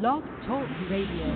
[0.00, 1.26] Blog Talk Radio.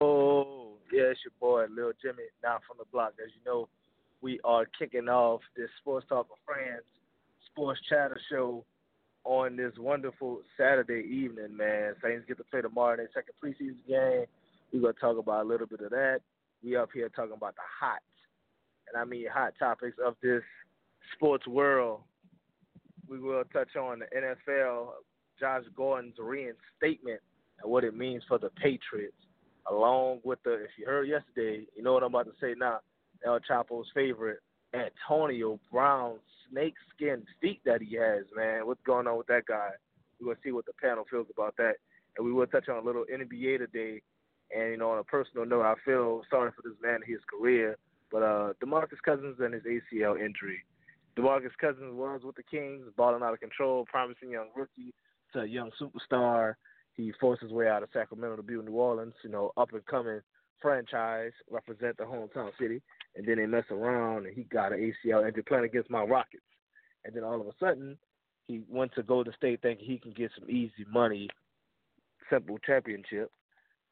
[0.00, 3.14] Oh, yeah, it's your boy, Lil Jimmy, now from the block.
[3.20, 3.68] As you know,
[4.22, 6.84] we are kicking off this Sports Talk with Friends
[7.50, 8.64] sports chatter show
[9.24, 11.94] on this wonderful Saturday evening, man.
[12.00, 14.26] Saints get to play tomorrow in their second preseason game.
[14.72, 16.20] We're going to talk about a little bit of that.
[16.62, 18.02] We up here talking about the hot,
[18.86, 20.42] and I mean hot topics of this
[21.16, 22.02] sports world.
[23.08, 24.88] We will touch on the NFL,
[25.38, 27.20] Josh Gordon's reinstatement,
[27.62, 29.16] and what it means for the Patriots,
[29.70, 32.80] along with the, if you heard yesterday, you know what I'm about to say now,
[33.24, 34.40] El Chapo's favorite,
[34.74, 38.66] Antonio Brown's snakeskin feet that he has, man.
[38.66, 39.70] What's going on with that guy?
[40.20, 41.74] We're going to see what the panel feels about that.
[42.16, 44.02] And we will touch on a little NBA today.
[44.54, 47.20] And, you know, on a personal note, I feel sorry for this man and his
[47.28, 47.76] career.
[48.10, 50.64] But uh, DeMarcus Cousins and his ACL injury.
[51.18, 54.92] DeMarcus Cousins was with the Kings, balling out of control, promising young rookie
[55.32, 56.54] to a young superstar.
[56.94, 59.72] He forced his way out of Sacramento to be in New Orleans, you know, up
[59.72, 60.20] and coming
[60.60, 62.82] franchise, represent the hometown city.
[63.14, 66.42] And then they mess around and he got an ACL injury playing against my Rockets.
[67.04, 67.96] And then all of a sudden,
[68.46, 71.28] he went to Golden State thinking he can get some easy money,
[72.30, 73.30] simple championship,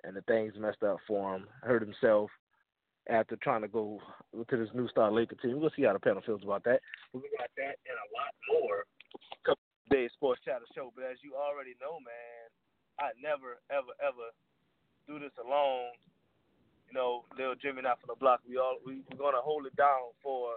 [0.02, 1.46] and the things messed up for him.
[1.62, 2.30] Hurt himself
[3.08, 4.00] after trying to go
[4.32, 5.60] to this new star Laker team.
[5.60, 6.80] We'll see how the panel feels about that.
[7.12, 8.84] We got that and a lot more.
[9.44, 9.60] couple
[9.90, 12.48] Day Sports Chatter Show, but as you already know, man,
[12.96, 14.32] I never, ever, ever
[15.06, 15.92] do this alone.
[16.88, 18.40] You know, little Jimmy not from the block.
[18.48, 20.56] We all we, we're gonna hold it down for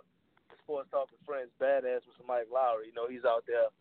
[0.51, 2.87] the Sports Talk with Friends Badass with Mike Lowry.
[2.87, 3.73] You know, he's out there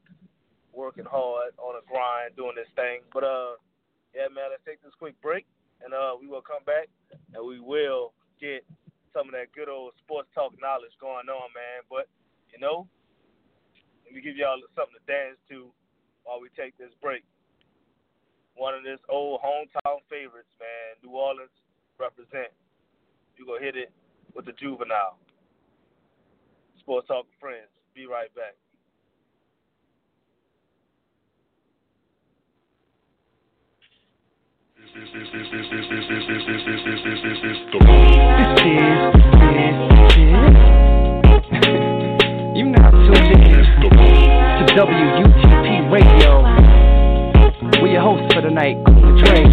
[0.73, 3.05] working hard on a grind, doing this thing.
[3.13, 3.61] But uh,
[4.15, 5.45] yeah, man, let's take this quick break,
[5.85, 6.89] and uh, we will come back
[7.35, 8.65] and we will get
[9.13, 11.85] some of that good old sports talk knowledge going on, man.
[11.89, 12.09] But
[12.53, 12.87] you know,
[14.05, 15.73] let me give y'all something to dance to
[16.25, 17.25] while we take this break.
[18.57, 20.97] One of this old hometown favorites, man.
[21.05, 21.53] New Orleans
[21.99, 22.53] represent.
[23.37, 23.93] You go hit it
[24.35, 25.19] with the juvenile.
[26.81, 27.69] Sports Talk Friends.
[27.95, 28.57] Be right back.
[44.77, 46.45] WUTP Radio.
[47.81, 49.45] We're your hosts for the night, Cool Trey.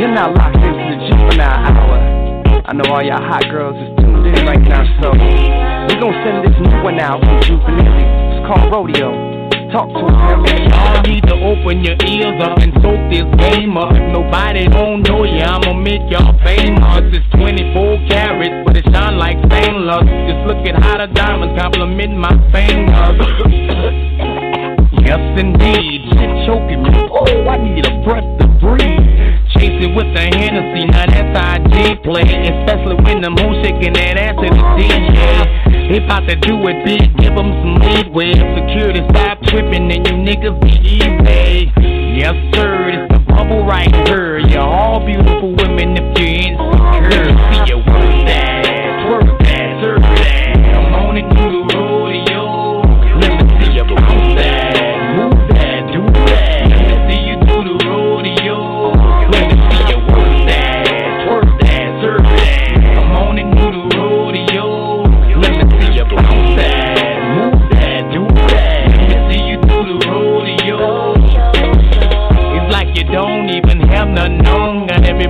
[0.00, 2.62] You're now locked into the juvenile hour.
[2.64, 6.44] I know all y'all hot girls is tuned in right now, so we're gonna send
[6.46, 8.38] this new one out from Juvenile.
[8.38, 9.25] It's called Rodeo.
[9.72, 13.90] Talk to him, Y'all need to open your ears up and soak this game up.
[13.90, 17.10] If nobody don't know you, I'ma make y'all famous.
[17.10, 20.06] It's 24 carats, but it shine like stainless.
[20.30, 23.18] Just look at how the diamonds compliment my fingers.
[25.02, 26.14] yes, indeed.
[26.14, 27.02] Shit choking me.
[27.10, 29.15] Oh, I need a breath to breathe.
[29.56, 32.22] Chase it with the Hennessy, now that's IG play.
[32.22, 35.88] Especially when the moon shaking that ass to the DJ.
[35.88, 38.32] They bout to do it big, give them some leeway.
[38.34, 41.72] Security stop tripping and you niggas be eBay.
[42.16, 44.38] Yes, sir, it's the bubble right here.
[44.40, 47.32] You're all beautiful women if you're insecure.
[47.48, 48.45] See you work that,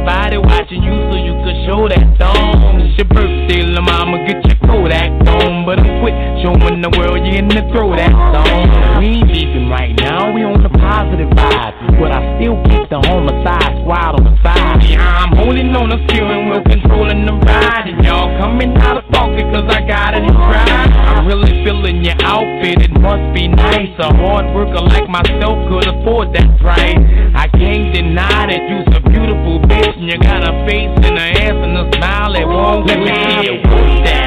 [0.06, 2.80] everybody watching you so you could show that thong.
[2.80, 5.66] It's your birthday, la mama, get your Kodak on.
[5.66, 9.02] But I'm quit showing the world you're in the throw that song.
[9.02, 11.75] We ain't beefing right now, we on the positive vibe.
[11.96, 14.84] But I still keep the homicide squad on the side.
[14.84, 17.88] Yeah, I'm holding on the steering wheel, controlling the ride.
[17.88, 20.92] And y'all coming out of focus cause I got it in pride.
[20.92, 23.96] I'm really feeling your outfit, it must be nice.
[23.98, 27.00] A hard worker like myself could afford that price.
[27.32, 29.96] I can't deny that you's a beautiful bitch.
[29.96, 33.08] And you got a face and an ass and a smile that won't Let me
[33.08, 34.25] see you work that,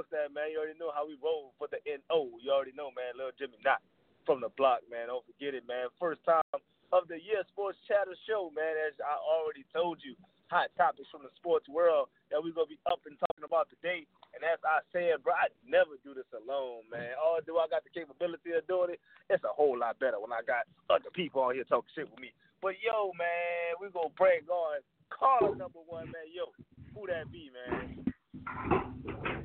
[0.00, 0.48] That, man.
[0.48, 2.40] You already know how we roll for the NO.
[2.40, 3.12] You already know, man.
[3.12, 3.84] Little Jimmy Knott
[4.24, 5.12] from the block, man.
[5.12, 5.92] Don't forget it, man.
[6.00, 6.48] First time
[6.96, 8.72] of the year sports chatter show, man.
[8.88, 10.16] As I already told you,
[10.48, 14.08] hot topics from the sports world that we're to be up and talking about today.
[14.32, 17.12] And as I said, bro, I never do this alone, man.
[17.20, 20.40] Although I got the capability of doing it, it's a whole lot better when I
[20.40, 22.32] got other people on here talking shit with me.
[22.64, 24.80] But yo, man, we to bring on
[25.12, 26.28] caller number one, man.
[26.32, 26.48] Yo,
[26.92, 28.11] who that be, man?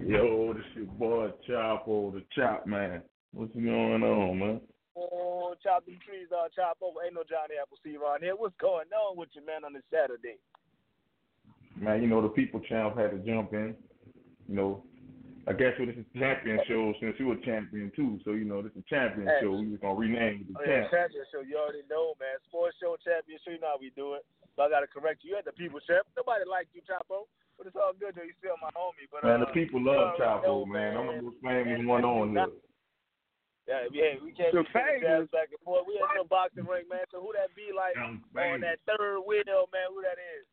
[0.05, 3.01] Yo, this your boy Chapo, the Chop Man.
[3.33, 4.61] What's going on, man?
[4.95, 7.05] Oh, chop them trees, uh, chop over.
[7.05, 8.33] Ain't no Johnny Appleseed around here.
[8.35, 10.39] What's going on with you, man, on this Saturday?
[11.77, 13.75] Man, you know the people champ had to jump in.
[14.49, 14.83] You know,
[15.45, 18.17] I guess this is champion show since you a champion too.
[18.25, 19.39] So you know this is champion Hey.
[19.43, 19.53] show.
[19.53, 21.41] We just gonna rename it the Oh, yeah, champion show.
[21.45, 22.41] You already know, man.
[22.49, 23.51] Sports show, champion show.
[23.53, 24.25] You know how we do it.
[24.55, 25.31] But I gotta correct you.
[25.31, 26.07] You at the people champ.
[26.17, 27.29] Nobody liked you, Chapo.
[27.57, 28.23] But it's all good though.
[28.23, 29.09] You still my homie.
[29.11, 30.97] But Man, uh, the people love already know, Chapo, man.
[30.97, 31.17] I'm man.
[31.17, 32.47] the most famous one on here.
[33.67, 35.83] Yeah, we, hey, we can't The be sending famous- back and forth.
[35.87, 37.03] We ain't no boxing ring, man.
[37.11, 38.63] So who that be like I'm on famous.
[38.63, 39.87] that third wheel, man?
[39.91, 40.45] Who that is?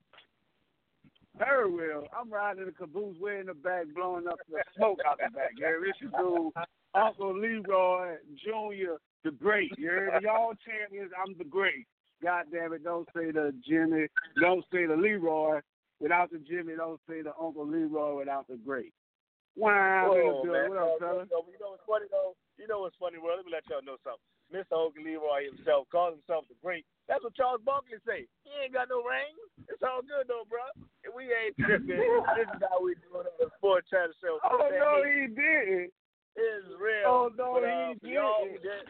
[1.38, 2.06] Very well.
[2.16, 5.50] I'm riding the caboose way in the back, blowing up the smoke out the back.
[5.58, 6.52] Yeah, this is dude,
[6.94, 8.98] Uncle Leroy Jr.
[9.24, 9.70] the Great.
[9.76, 10.22] You heard?
[10.22, 11.86] Y'all champions, I'm the Great.
[12.22, 14.06] God damn it, don't say the Jimmy,
[14.40, 15.60] don't say the Leroy
[16.00, 18.93] without the Jimmy, don't say the Uncle Leroy without the Great.
[19.56, 20.67] Wow, Whoa, what man.
[20.75, 21.23] up, Oh, fella?
[21.31, 22.35] you know what's funny though?
[22.58, 23.38] You know what's funny, world?
[23.38, 24.26] Let me let y'all know something.
[24.50, 24.75] Mr.
[24.75, 26.82] Uncle Leroy himself calls himself the great.
[27.06, 28.26] That's what Charles Barkley say.
[28.43, 29.31] He ain't got no ring.
[29.70, 30.62] It's all good though, bro.
[31.06, 32.02] And we ain't tripping.
[32.38, 34.43] this is how we do it on the Sports Chatter Show.
[34.43, 35.94] Oh, Man, no, he didn't.
[36.35, 37.06] is real.
[37.06, 38.58] Oh, no, but, uh, he didn't.
[38.58, 38.82] did,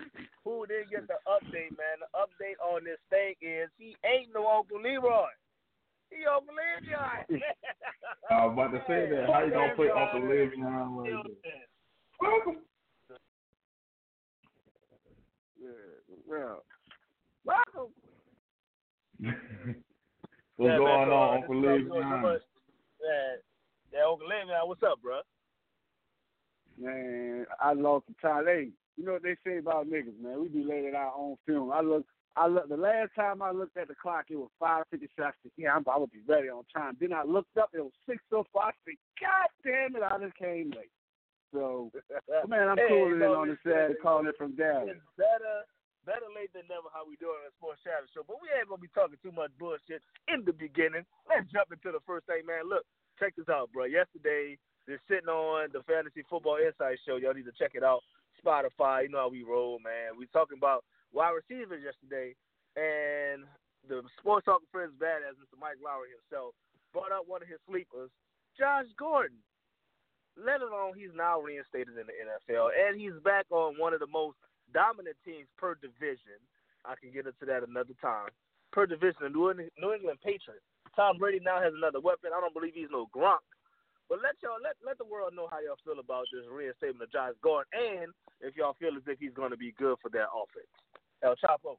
[0.48, 4.48] who didn't get the update, man, the update on this thing is he ain't no
[4.48, 5.28] Uncle Leroy.
[6.14, 7.42] He Uncle Leroy.
[8.30, 9.26] I was about to say that.
[9.32, 11.10] How you gonna put Uncle Le'Veon like
[11.42, 11.66] that?
[12.20, 12.56] Welcome.
[15.60, 15.70] Yeah,
[16.26, 16.64] well,
[17.44, 17.92] welcome.
[20.56, 22.00] What's Yeah, going man, so, on, Uncle this is all.
[22.00, 22.38] So Le'Veon?
[23.00, 23.34] Yeah,
[23.92, 25.20] yeah, Uncle Le'Veon, what's up, bro?
[26.78, 28.44] Man, I lost the time.
[28.46, 30.40] Hey, you know what they say about niggas, man?
[30.42, 31.72] We be late at our own film.
[31.72, 32.06] I look,
[32.36, 32.68] I look.
[32.68, 35.34] The last time I looked at the clock, it was five fifty seven.
[35.56, 36.96] Yeah, I'm, I would be ready on time.
[36.98, 38.74] Then I looked up, it was six oh five.
[38.74, 40.90] I said, God damn it, I just came late.
[41.54, 41.94] So,
[42.50, 44.98] man, I'm Hey, cooling in on the Saturday, calling it from Dallas.
[44.98, 45.62] It's better,
[46.02, 46.90] better late than never.
[46.90, 48.26] How we doing on the Sports Chatter Show?
[48.26, 51.06] But we ain't gonna be talking too much bullshit in the beginning.
[51.30, 52.66] Let's jump into the first thing, man.
[52.66, 52.82] Look,
[53.22, 53.86] check this out, bro.
[53.86, 54.58] Yesterday,
[54.90, 57.22] they're sitting on the Fantasy Football Insight Show.
[57.22, 58.02] Y'all need to check it out.
[58.42, 60.18] Spotify, you know how we roll, man.
[60.18, 62.34] We talking about wide receivers yesterday,
[62.74, 63.46] and
[63.86, 65.54] the Sports Talking Friends badass, Mr.
[65.56, 66.58] Mike Lowry himself,
[66.90, 68.10] brought up one of his sleepers,
[68.58, 69.38] Josh Gordon.
[70.34, 74.10] Let alone he's now reinstated in the NFL, and he's back on one of the
[74.10, 74.34] most
[74.74, 76.42] dominant teams per division.
[76.82, 78.34] I can get into that another time.
[78.74, 80.66] Per division, the New England, Patriots.
[80.98, 82.34] Tom Brady now has another weapon.
[82.34, 83.46] I don't believe he's no Gronk.
[84.10, 87.14] But let y'all let let the world know how y'all feel about this reinstatement of
[87.14, 88.12] Josh Gordon, and
[88.42, 90.68] if y'all feel as if he's going to be good for their offense.
[91.24, 91.76] El Chapo.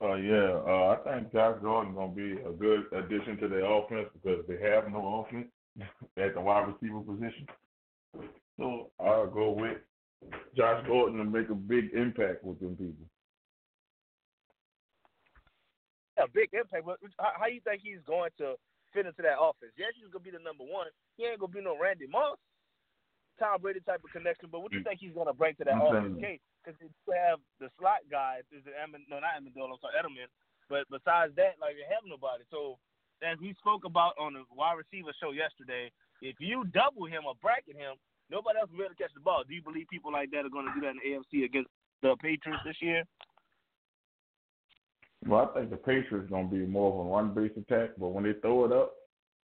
[0.00, 4.08] Oh yeah, uh, I think Josh Gordon gonna be a good addition to their offense
[4.12, 5.48] because they have no offense
[6.18, 7.46] at the wide receiver position.
[8.58, 9.78] So I'll go with
[10.56, 13.06] Josh Gordon to make a big impact with them people.
[16.18, 16.84] a big impact.
[16.84, 18.56] But how, how you think he's going to
[18.92, 19.72] fit into that offense?
[19.76, 20.88] Yes, he's gonna be the number one.
[21.16, 22.40] He ain't gonna be no Randy Moss,
[23.38, 24.48] Tom Brady type of connection.
[24.50, 24.88] But what do you mm.
[24.88, 26.16] think he's gonna bring to that offense?
[26.66, 28.42] because you have the slot guy.
[28.50, 29.06] Is it Emin?
[29.06, 29.78] No, not Amendola.
[29.78, 30.26] I'm sorry, Edelman.
[30.66, 32.42] But besides that, like you have nobody.
[32.50, 32.82] So
[33.22, 37.38] as we spoke about on the wide receiver show yesterday, if you double him or
[37.38, 37.94] bracket him,
[38.30, 39.46] nobody else will be able to catch the ball.
[39.46, 41.70] Do you believe people like that are going to do that in the AFC against
[42.02, 43.06] the Patriots this year?
[45.26, 48.24] Well, I think the Patriots gonna be more of a run based attack, but when
[48.24, 48.92] they throw it up,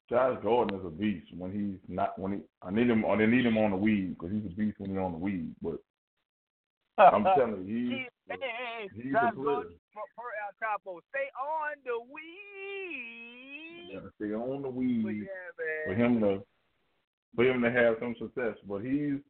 [0.09, 1.29] Josh Gordon is a beast.
[1.37, 4.35] When he's not, when he, I need him, they need him on the weed because
[4.35, 5.55] he's a beast when he's on the weed.
[5.63, 5.79] But
[6.99, 9.45] I'm telling you, He, he's, hey, he's Josh a player.
[9.45, 13.95] Gordon, per, El Chapo, stay on the weed.
[13.95, 16.43] gotta stay on the weed yeah, for him to
[17.35, 18.57] for him to have some success.
[18.69, 19.21] But he's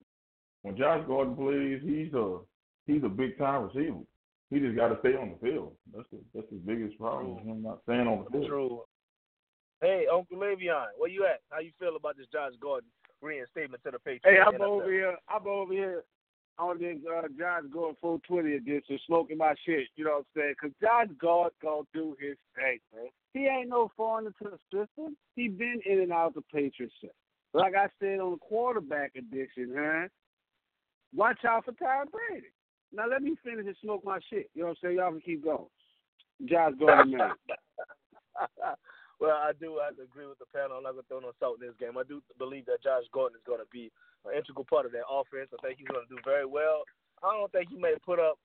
[0.62, 2.38] when Josh Gordon plays, he's a
[2.86, 4.00] he's a big time receiver.
[4.50, 5.72] He just got to stay on the field.
[5.92, 7.38] That's the, that's his biggest problem.
[7.38, 8.46] Him not staying on the field.
[8.46, 8.82] True.
[9.80, 11.40] Hey, Uncle Le'Veon, where you at?
[11.50, 12.88] How you feel about this Josh Gordon
[13.20, 14.24] reinstatement to the Patriots?
[14.24, 14.80] Hey, I'm NFL?
[14.80, 15.16] over here.
[15.28, 16.04] I'm over here
[16.58, 19.88] on this uh, Josh Gordon 420 edition, smoking my shit.
[19.96, 20.54] You know what I'm saying?
[20.60, 23.08] Because Josh Gordon gonna do his thing, man.
[23.32, 25.16] He ain't no foreigner to the system.
[25.34, 26.94] He been in and out of the Patriots.
[27.52, 30.08] Like I said on the quarterback edition, huh?
[31.14, 32.46] Watch out for Tom Brady.
[32.92, 34.50] Now let me finish and smoke my shit.
[34.54, 34.96] You know what I'm saying?
[34.96, 35.66] Y'all can keep going.
[36.46, 37.30] Josh Gordon, man.
[39.24, 40.76] well, I do to agree with the panel.
[40.76, 41.96] I'm not going to throw no salt in this game.
[41.96, 43.88] I do believe that Josh Gordon is going to be
[44.28, 45.48] an integral part of that offense.
[45.48, 46.84] I think he's going to do very well.
[47.24, 48.36] I don't think he may put up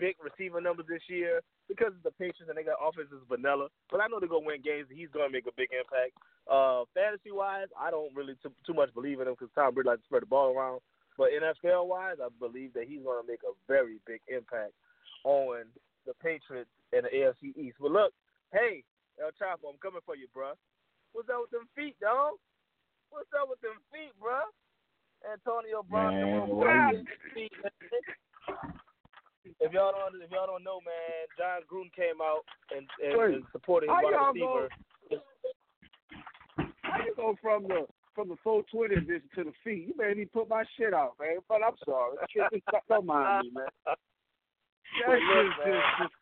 [0.00, 1.44] big receiver numbers this year.
[1.68, 3.68] because of the Patriots and they got offense is vanilla.
[3.88, 4.88] But I know they're gonna win games.
[4.90, 6.12] and He's gonna make a big impact.
[6.50, 9.88] Uh, fantasy wise, I don't really too, too much believe in him because Tom Brady
[9.88, 10.80] likes to spread the ball around.
[11.16, 14.74] But NFL wise, I believe that he's gonna make a very big impact
[15.24, 15.70] on
[16.04, 17.76] the Patriots and the AFC East.
[17.80, 18.12] But look,
[18.52, 18.82] hey,
[19.22, 20.58] El Chapo, I'm coming for you, bruh.
[21.12, 22.42] What's up with them feet, dog?
[23.10, 24.50] What's up with them feet, bruh?
[25.22, 26.50] Antonio Brown.
[26.58, 27.52] Man, feet.
[29.60, 32.42] If y'all don't, if y'all don't know, man, Jon Gruden came out
[32.74, 34.68] and, and, and supported his how wide receiver.
[36.82, 37.86] How you go from the
[38.16, 39.86] from the 420 edition to the feet?
[39.86, 41.38] You made me put my shit out, man.
[41.48, 42.16] But I'm sorry.
[42.88, 43.96] Don't mind me, man.
[45.00, 46.14] That Well, shit look, is just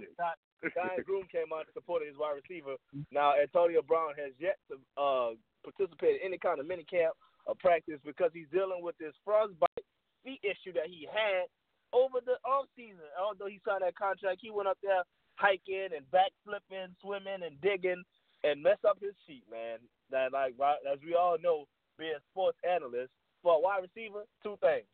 [0.00, 1.04] disgusting.
[1.04, 2.76] Gruden came out and supported his wide receiver.
[3.12, 5.30] Now Antonio Brown has yet to uh,
[5.62, 7.14] participate in any kind of mini camp
[7.44, 9.84] or practice because he's dealing with this frostbite
[10.24, 11.52] feet issue that he had
[11.92, 13.04] over the off season.
[13.20, 15.04] Although he signed that contract, he went up there
[15.36, 18.02] hiking and backflipping, swimming and digging
[18.42, 19.78] and messed up his feet, man.
[20.10, 20.54] That like
[20.88, 21.66] as we all know,
[21.98, 23.12] being sports analysts,
[23.42, 24.88] for a wide receiver, two things: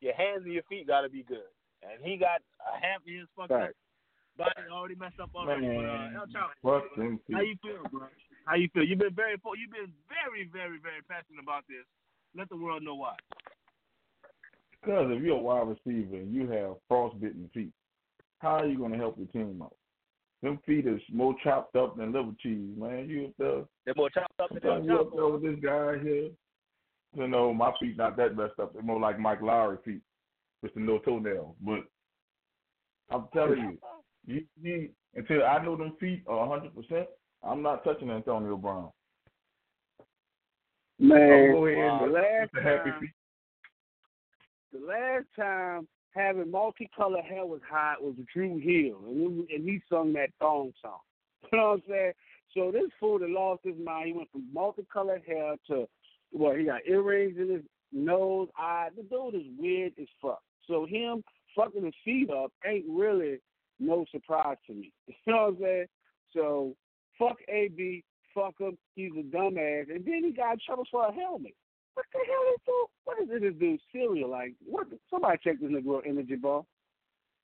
[0.00, 1.48] your hands and your feet got to be good.
[1.84, 3.74] And he got a half of his fucking Right.
[4.36, 5.66] body already messed up already.
[5.66, 8.08] But, uh, El Chapo, Fuck them how you feel, bro?
[8.46, 8.84] How you feel?
[8.84, 11.84] You've been very, you've been very, very, very passionate about this.
[12.34, 13.16] Let the world know why.
[14.80, 17.72] Because if you're a wide receiver and you have frostbitten feet,
[18.40, 19.74] how are you going to help your team out?
[20.42, 23.08] Them feet is more chopped up than liver cheese, man.
[23.08, 25.64] You up there, They're more chopped up than El sometimes you up there with this
[25.64, 26.30] guy here.
[27.16, 28.74] You know, my feet not that messed up.
[28.74, 30.02] They're more like Mike Lowry feet,
[30.64, 31.54] with the no toenail.
[31.60, 31.80] But
[33.10, 33.78] I'm telling
[34.26, 36.74] you, you until I know them feet are 100.
[36.74, 37.06] percent
[37.44, 38.88] I'm not touching Antonio Brown.
[40.98, 43.12] Man, ahead the last time,
[44.72, 49.80] the last time having multicolored hair was hot was Dru Hill, and, was, and he
[49.90, 50.98] sung that thong song.
[51.52, 52.12] You know what I'm saying?
[52.56, 55.86] So this fool that lost his mind, he went from multicolored hair to
[56.32, 58.88] well, he got earrings in his nose, eye.
[58.96, 60.42] The dude is weird as fuck.
[60.66, 61.22] So him
[61.56, 63.38] fucking his feet up ain't really
[63.78, 64.92] no surprise to me.
[65.26, 65.86] You know what I'm saying?
[66.34, 66.76] So
[67.18, 68.04] fuck AB,
[68.34, 68.76] fuck him.
[68.94, 71.54] He's a dumbass, and then he got in trouble for a helmet.
[71.94, 72.90] What the hell is this?
[73.04, 74.54] What is this dude cereal like?
[74.66, 74.88] What?
[75.10, 76.66] Somebody check this nigga real energy ball.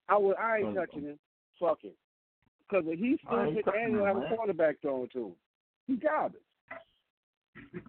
[0.08, 0.36] I would.
[0.36, 1.18] I ain't touching him.
[1.60, 1.92] Fuck him.
[2.68, 5.32] Because if he's stupid and he'll have a quarterback throwing to him.
[5.86, 6.40] He garbage.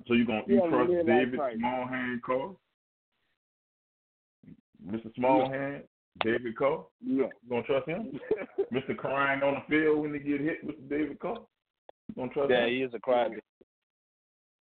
[0.08, 2.52] So you gonna you trust like David Smallhand Carr?
[4.86, 5.14] Mr.
[5.16, 5.82] Small Smallhand,
[6.24, 6.86] David Carr?
[7.02, 7.30] No.
[7.44, 8.20] You gonna trust him?
[8.74, 8.98] Mr.
[8.98, 10.90] Crying on the field when they get hit, Mr.
[10.90, 11.38] David Carr?
[12.10, 12.70] You gonna trust Yeah, him?
[12.70, 13.40] he is a crybaby.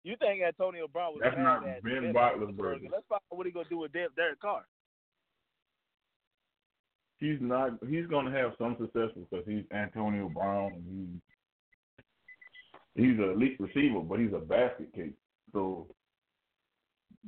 [0.04, 2.92] You think Antonio Brown was That's mad not at Ben Ben Roethlisberger.
[2.92, 4.66] Let's find out what he gonna do with Der- Derek Carr.
[7.20, 7.72] He's not.
[7.88, 11.22] He's gonna have some success because he's Antonio Brown and
[12.96, 15.14] he's he's an elite receiver, but he's a basket case.
[15.54, 15.88] So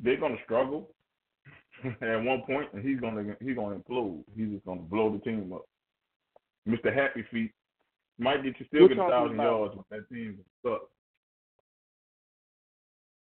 [0.01, 0.89] they're gonna struggle
[2.01, 4.24] at one point, and he's gonna he's gonna implode.
[4.36, 5.65] He's just gonna blow the team up.
[6.68, 6.94] Mr.
[6.94, 7.51] Happy Feet
[8.18, 10.82] might get you still We're get a thousand about- yards, but that team stuck.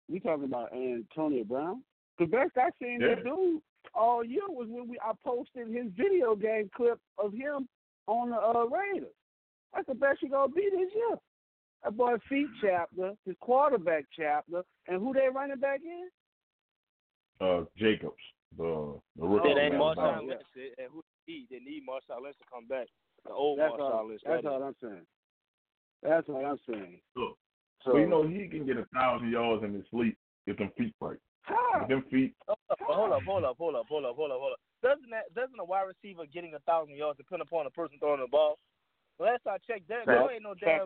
[0.09, 1.81] We talking about Antonio Brown?
[2.19, 3.15] The best I seen Yeah.
[3.15, 3.61] him do
[3.93, 7.67] all year was when we I posted his video game clip of him
[8.07, 9.13] on the uh, Raiders.
[9.73, 11.17] That's the best you gonna be this year.
[11.83, 16.09] That boy feet chapter, his quarterback chapter, and who they running back in?
[17.41, 18.15] Uh, Jacobs,
[18.57, 19.49] the the rookie.
[19.49, 20.21] it ain't Marshawn Alabama.
[20.23, 20.27] yeah.
[20.29, 21.47] Lynch, it- and who they need?
[21.49, 22.87] They need Marshawn Lynch to come back.
[23.25, 24.07] The old That's Marshawn all.
[24.07, 24.21] Lynch.
[24.25, 25.05] That's all I'm saying.
[26.03, 26.99] That's what I'm saying.
[27.15, 27.37] Look,
[27.83, 30.71] So So you know he can get a thousand yards in his sleep if them
[30.77, 31.17] feet right.
[31.41, 31.81] how?
[31.81, 34.37] If them feet Hold up, hold up, hold up, hold up, hold up, hold up,
[34.39, 34.59] hold up.
[34.83, 38.21] Doesn't that doesn't a wide receiver getting a thousand yards depend upon the person throwing
[38.21, 38.57] the ball?
[39.19, 40.85] Last I checked, Derek Fact- Carr ain't no damn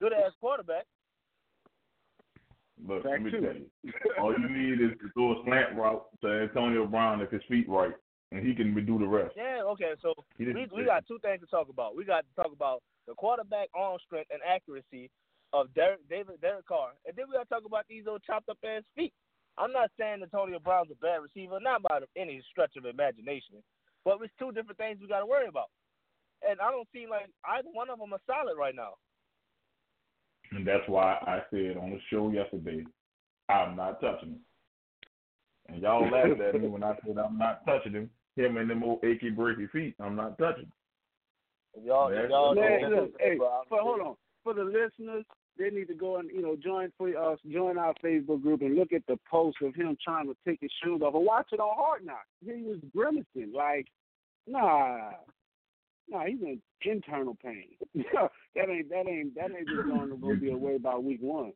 [0.00, 0.84] good ass quarterback.
[2.80, 3.66] Look, Fact let me tell you.
[4.20, 7.68] All you need is to throw a slant route to Antonio Brown if his feet
[7.68, 7.92] right,
[8.32, 9.34] and he can do the rest.
[9.36, 11.96] Yeah, okay, so we we got two things to talk about.
[11.96, 15.10] We got to talk about the quarterback arm strength and accuracy
[15.52, 18.48] of Derek David Derek Carr, and then we got to talk about these old chopped
[18.48, 19.12] up ass feet.
[19.58, 23.60] I'm not saying Antonio Brown's a bad receiver, not by any stretch of imagination,
[24.04, 25.68] but it's two different things we got to worry about.
[26.40, 28.96] And I don't see like either one of them are solid right now.
[30.54, 32.84] And that's why I said on the show yesterday,
[33.48, 34.40] I'm not touching him.
[35.68, 38.10] And y'all laughed at me when I said I'm not touching him.
[38.36, 40.70] Him and them old achy breaky feet, I'm not touching.
[41.74, 44.14] If y'all, if Man, y'all Man, don't look, listen, hey, bro, but hold on.
[44.42, 45.24] For the listeners,
[45.58, 48.74] they need to go and you know join for us, join our Facebook group and
[48.74, 51.60] look at the post of him trying to take his shoes off, or watch it
[51.60, 52.26] on Hard Knocks.
[52.44, 53.86] He was grimacing like,
[54.46, 55.10] nah.
[56.08, 57.68] No, he's in internal pain.
[57.94, 61.52] that ain't that ain't that ain't just going to be away by week one.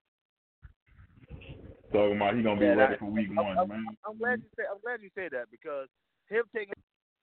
[1.92, 3.86] Talking about he gonna be Yeah, ready that- for week I'm, one, I'm, man.
[4.06, 5.88] I'm glad you say I'm glad you say that because
[6.28, 6.74] him taking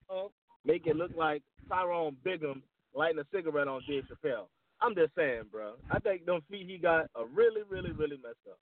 [0.10, 0.32] off
[0.65, 2.62] make it look like Tyrone Biggums
[2.94, 4.46] lighting a cigarette on Dave Chappelle.
[4.82, 5.75] I'm just saying, bro.
[5.89, 8.60] I think them feet he got are really, really, really messed up.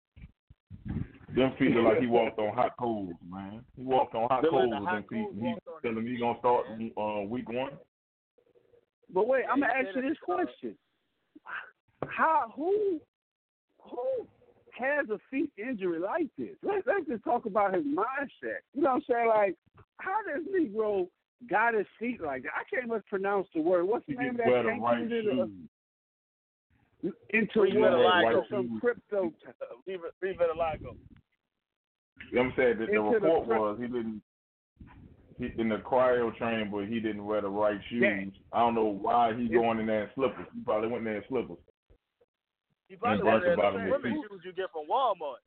[1.34, 3.64] Them feet look like he walked on hot coals, man.
[3.76, 4.84] He walked on hot Look like coals.
[4.84, 5.38] the Them feet.
[5.40, 7.72] coals He telling me he gonna start uh, week one.
[9.12, 10.74] But wait, I'm gonna ask you this uh, question:
[12.06, 13.00] How who
[13.82, 14.26] who
[14.78, 16.56] has a feet injury like this?
[16.62, 18.62] Let's let's just talk about his mindset.
[18.74, 19.28] You know what I'm saying?
[19.28, 19.56] Like,
[19.98, 21.08] how does Negro
[21.48, 22.52] got his feet like that?
[22.54, 23.84] I can't even pronounce the word.
[23.84, 24.82] What's He the name of that the thing?
[24.82, 25.48] right You did a-
[27.30, 27.88] into Read what?
[27.90, 28.48] Vitiligo.
[28.50, 29.32] Some crypto.
[29.86, 30.48] Leave it, leave it
[32.30, 32.78] You know what I'm saying?
[32.78, 34.22] The, the Into the report was he didn't.
[35.40, 36.28] He, in the cryo
[36.70, 38.02] but he didn't wear the right shoes.
[38.04, 38.28] Yeah.
[38.52, 39.56] I don't know why he Yeah.
[39.64, 40.46] going in there in slippers.
[40.52, 41.56] He probably went in there in slippers.
[42.88, 44.20] He probably And went there the same with feet.
[44.28, 45.40] shoes you get from Walmart.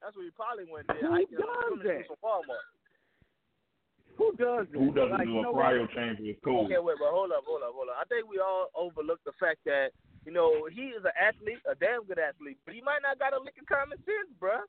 [0.00, 1.02] That's what he probably went there.
[1.02, 2.06] Who hiking in does that?
[2.06, 2.66] from Walmart.
[4.16, 4.78] Who does that?
[4.78, 5.90] Who doesn't like, do a cryo what?
[5.96, 6.66] chamber is cool.
[6.70, 7.96] Okay, wait, but hold up, hold up, hold up.
[7.98, 9.90] I think we all overlook the fact that
[10.24, 13.32] you know he is an athlete, a damn good athlete, but he might not got
[13.32, 14.62] a lick of common sense, bruh.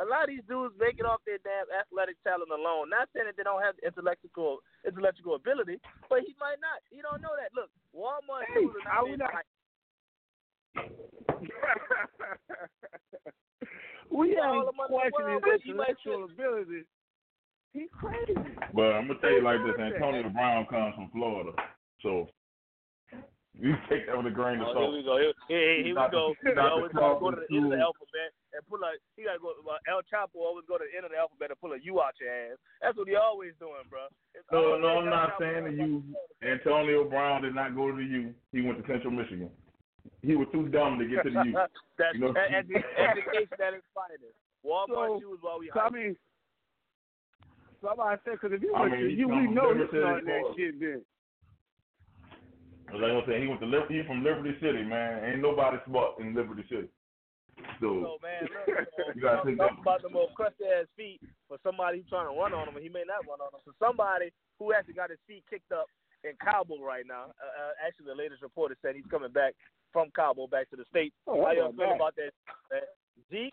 [0.00, 2.88] A lot of these dudes make it off their damn athletic talent alone.
[2.88, 5.76] Not saying that they don't have intellectual intellectual ability,
[6.08, 6.80] but he might not.
[6.88, 7.52] You don't know that.
[7.52, 9.44] Look, Walmart Hey, shoes are not not-
[14.10, 16.84] we got all ain't the money in questioning his he intellectual ability.
[17.72, 18.32] He's crazy.
[18.72, 20.00] But I'm gonna tell you like this: Who does that?
[20.00, 21.52] Antonio Brown comes from Florida,
[22.00, 22.28] so
[23.60, 24.88] you take that with a grain of Oh, salt.
[24.90, 25.16] here we go.
[25.18, 26.34] Here, here, here we Not the- go.
[26.42, 28.92] He not always gotta go to the end of the alphabet and pull a.
[29.16, 29.52] He gotta go.
[29.68, 32.00] Uh, El Chapo always go to the end of the alphabet and pull a U
[32.00, 32.58] out your ass.
[32.80, 34.08] That's what he always doing, bro.
[34.34, 36.00] It's No, always no, I'm not saying to always you.
[36.00, 38.34] go to the- Antonio Brown did not go to the U.
[38.52, 39.50] He went to Central Michigan.
[40.22, 41.52] He was too dumb to get to the U.
[41.98, 44.32] That's You know- that, edu- education at its finest.
[44.64, 46.16] Walmart So- shoes while we So I mean,
[47.84, 49.90] somebody said because if you I went mean, to he you, we know you Liberty
[49.92, 51.04] City, started that shit then.
[52.92, 54.00] Like I was saying, he went to Liberty.
[54.00, 55.24] He from Liberty City, man.
[55.24, 56.88] Ain't nobody smart in Liberty City.
[57.80, 60.86] So So man, look, you You gotta think talk that- about the most crusty ass
[60.96, 63.52] feet for somebody who's trying to run on him, and he may not run on
[63.52, 63.60] him.
[63.64, 65.86] So somebody who actually got his feet kicked up
[66.24, 67.32] in Cabo right now.
[67.40, 69.54] Uh, uh, actually, the latest report is saying he's coming back
[69.92, 71.14] from Cabo back to the states.
[71.26, 71.96] Oh, How how y'all feel that?
[71.96, 72.32] about that?
[72.70, 72.86] that
[73.30, 73.52] Zeke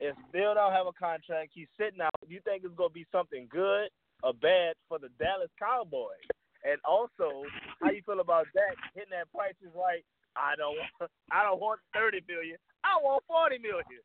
[0.00, 1.52] is still don't have a contract.
[1.54, 2.14] He's sitting out.
[2.26, 3.88] Do you think it's gonna be something good
[4.22, 6.22] or bad for the Dallas Cowboys?
[6.64, 7.44] And also,
[7.82, 10.04] how you feel about that hitting that price is right?
[10.36, 11.10] I don't want.
[11.32, 12.56] I don't want thirty million.
[12.84, 14.04] I want forty million.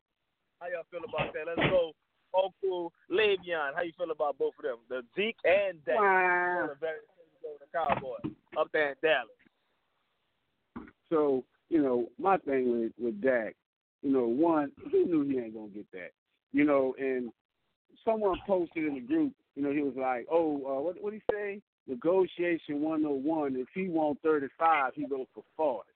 [0.60, 1.46] How y'all feel about that?
[1.46, 1.92] Let's go.
[2.34, 3.74] Oku, Le'Veon.
[3.74, 4.78] How you feel about both of them?
[4.88, 5.98] The Zeke and Dak.
[5.98, 6.70] Wow.
[6.72, 7.00] The very
[7.42, 9.28] the Cowboys up there in Dallas.
[11.10, 13.54] So you know, my thing with with Dak,
[14.02, 16.10] you know, one he knew he ain't gonna get that.
[16.52, 17.32] You know, and
[18.04, 21.20] someone posted in the group, you know, he was like, "Oh, uh, what what he
[21.30, 21.60] say?
[21.86, 23.56] Negotiation 101.
[23.56, 25.88] If he want 35, he go for 40."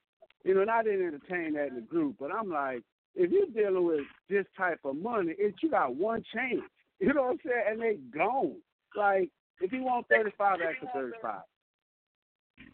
[0.44, 2.82] You know, and I didn't entertain that in the group, but I'm like,
[3.14, 6.62] if you're dealing with this type of money, it you got one chance.
[6.98, 7.64] You know what I'm saying?
[7.68, 8.56] And they gone.
[8.96, 9.28] Like,
[9.60, 11.40] if he want 35, that's for 35.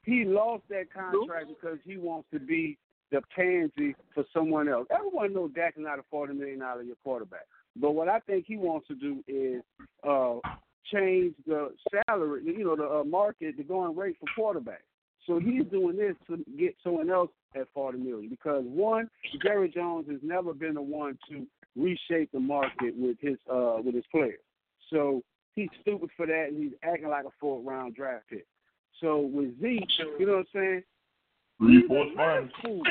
[0.04, 2.78] He lost that contract because he wants to be
[3.10, 4.86] the pansy for someone else.
[4.90, 7.46] Everyone knows Dak is not a forty million dollar year quarterback.
[7.76, 9.62] But what I think he wants to do is
[10.02, 10.38] uh
[10.92, 11.72] change the
[12.06, 14.88] salary, you know, the uh, market, the going rate for quarterbacks.
[15.26, 19.08] So he's doing this to get someone else at forty million because one,
[19.42, 23.94] Jerry Jones has never been the one to reshape the market with his uh with
[23.94, 24.40] his players.
[24.90, 25.22] So
[25.54, 28.46] he's stupid for that and he's acting like a fourth round draft pick.
[29.00, 29.84] So with Zeke,
[30.18, 30.82] you know what I'm saying?
[31.58, 32.86] three, He's four a sponge.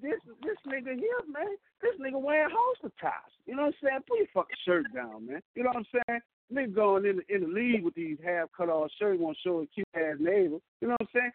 [0.00, 3.32] This this nigga here, man, this nigga wearing holster tops.
[3.46, 4.00] You know what I'm saying?
[4.08, 5.40] Put your fucking shirt down, man.
[5.54, 6.20] You know what I'm saying?
[6.52, 9.48] Nigga going in the, in the league with these half cut off shirts, want to
[9.48, 10.58] show a cute ass neighbor.
[10.80, 11.32] You know what I'm saying?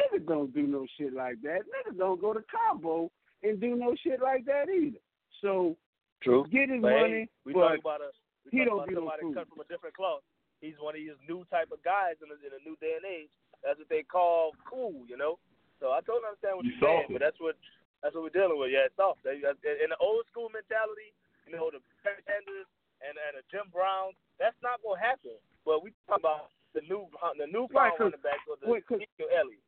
[0.00, 1.64] Niggas don't do no shit like that.
[1.68, 3.10] Niggas don't go to Cabo
[3.42, 4.98] and do no shit like that either.
[5.42, 5.76] So
[6.22, 6.44] True.
[6.50, 8.10] get his But hey, money, we but about a
[8.50, 9.34] he don't about be no somebody fool.
[9.34, 10.22] cut from a different cloth.
[10.60, 13.04] He's one of these new type of guys in a, in a new day and
[13.04, 13.32] age.
[13.60, 15.36] That's what they call cool, you know.
[15.80, 17.60] So I totally understand what You you're saying, but that's what
[18.00, 18.72] that's what we're dealing with.
[18.72, 19.20] Yeah, it's soft.
[19.28, 21.12] Uh, in the old school mentality,
[21.44, 22.68] you know, the pretenders
[23.02, 25.36] and and the Jim Brown, that's not gonna happen.
[25.64, 28.56] But we talk about the new uh, the new Right, power 'cause- running back or
[28.60, 29.60] the wait, 'cause- Ezekiel Elliott.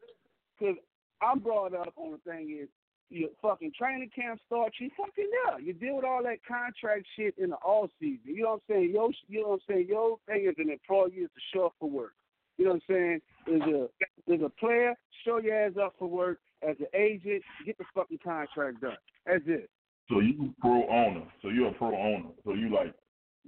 [0.59, 0.77] Because
[1.21, 2.69] I'm brought up on the thing is
[3.11, 5.61] your fucking training camp starts, you fucking there.
[5.61, 8.21] You deal with all that contract shit in the off season.
[8.35, 8.91] You know what I'm saying?
[8.93, 9.89] Yo, you know what I'm saying?
[9.89, 12.15] Your thing as an employee is to show up for work.
[12.59, 13.23] You know what I'm saying?
[13.47, 13.89] Is a
[14.33, 16.39] is a player, show your ass up for work.
[16.63, 18.99] As an agent, get the fucking contract done.
[19.25, 19.71] That's it.
[20.11, 21.25] So you pro owner.
[21.41, 22.31] So you're a pro owner.
[22.45, 22.93] So you like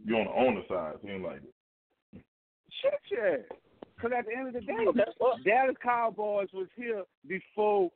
[0.05, 0.99] you're on the owner side.
[1.03, 2.23] So you like it.
[2.83, 3.37] Shit, yeah.
[3.97, 4.85] Because at the end of the day,
[5.45, 7.91] Dallas Cowboys was here before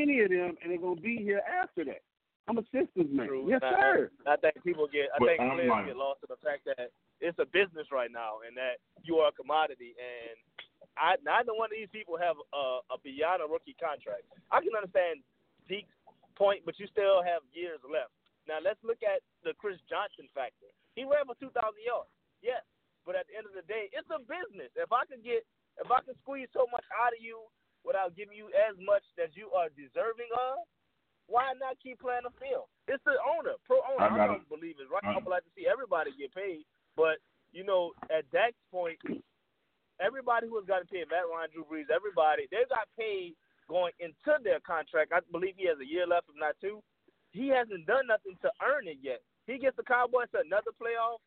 [0.00, 2.02] any of them, and they're gonna be here after that.
[2.48, 3.26] I'm a systems man.
[3.26, 3.46] True.
[3.50, 4.10] Yes, And I- sir.
[4.26, 5.10] I think people get.
[5.14, 7.90] I But think I'm players like- get lost in the fact that it's a business
[7.90, 9.94] right now, and that you are a commodity.
[9.98, 10.38] And
[10.96, 14.22] I, neither one of these people have a, a beyond a rookie contract.
[14.50, 15.20] I can understand
[15.68, 15.94] Zeke's
[16.36, 18.10] point, but you still have years left.
[18.48, 20.68] Now let's look at the Chris Johnson factor.
[20.94, 22.64] He ran for 2,000 yards, yes,
[23.04, 24.72] but at the end of the day, it's a business.
[24.76, 25.46] If I could get,
[25.78, 27.46] if I could squeeze so much out of you
[27.86, 30.66] without giving you as much as you are deserving of,
[31.30, 32.66] why not keep playing the field?
[32.90, 34.02] It's the owner, pro owner.
[34.02, 34.90] I I, don't believe it.
[34.90, 35.06] Right?
[35.06, 36.66] I would like to see everybody get paid,
[36.98, 37.22] but
[37.54, 38.98] you know, at Dak's point,
[40.02, 43.38] everybody who has gotten paid, Matt Ryan, Drew Brees, everybody, they got paid
[43.70, 45.14] going into their contract.
[45.14, 46.82] I believe he has a year left, if not two.
[47.30, 49.22] He hasn't done nothing to earn it yet.
[49.46, 51.22] He gets the Cowboys to another playoff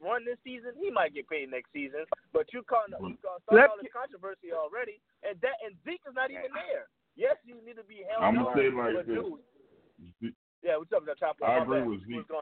[0.00, 0.72] run this season.
[0.80, 3.20] He might get paid next season, but you caught you mm-hmm.
[3.20, 6.88] caught Let's all this controversy already, and that and Zeke is not even there.
[7.16, 8.24] Yes, you need to be held.
[8.24, 9.20] I'm gonna on, say it like but this.
[9.20, 10.34] dude,
[10.64, 11.36] yeah, what's up, top?
[11.44, 11.88] I agree bad.
[11.88, 12.32] with Zeke.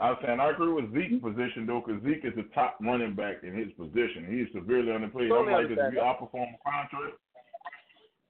[0.00, 3.14] I was saying I agree with Zeke's position though, because Zeke is the top running
[3.14, 4.30] back in his position.
[4.30, 5.28] He's severely underpaid.
[5.28, 5.78] Totally I'm like this.
[5.78, 6.16] If understand you that.
[6.16, 7.18] outperform the contract,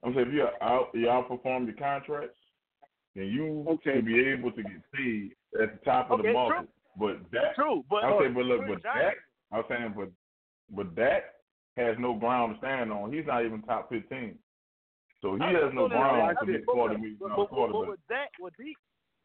[0.03, 2.37] I'm saying if you out you outperform your contracts,
[3.15, 3.95] then you Okay.
[3.95, 6.49] should be able to get paid at the top of Okay, the true.
[6.49, 6.69] market.
[6.95, 9.17] But that True, but I'm saying, but look, but Dak,
[9.51, 10.09] I'm saying, but
[10.69, 11.23] but Dak
[11.75, 13.11] has no ground to stand on.
[13.11, 14.37] He's not even top 15,
[15.21, 17.71] so he I has no ground to get But- forty but- million but- dollar but-
[17.73, 18.77] but with that, with Zeke,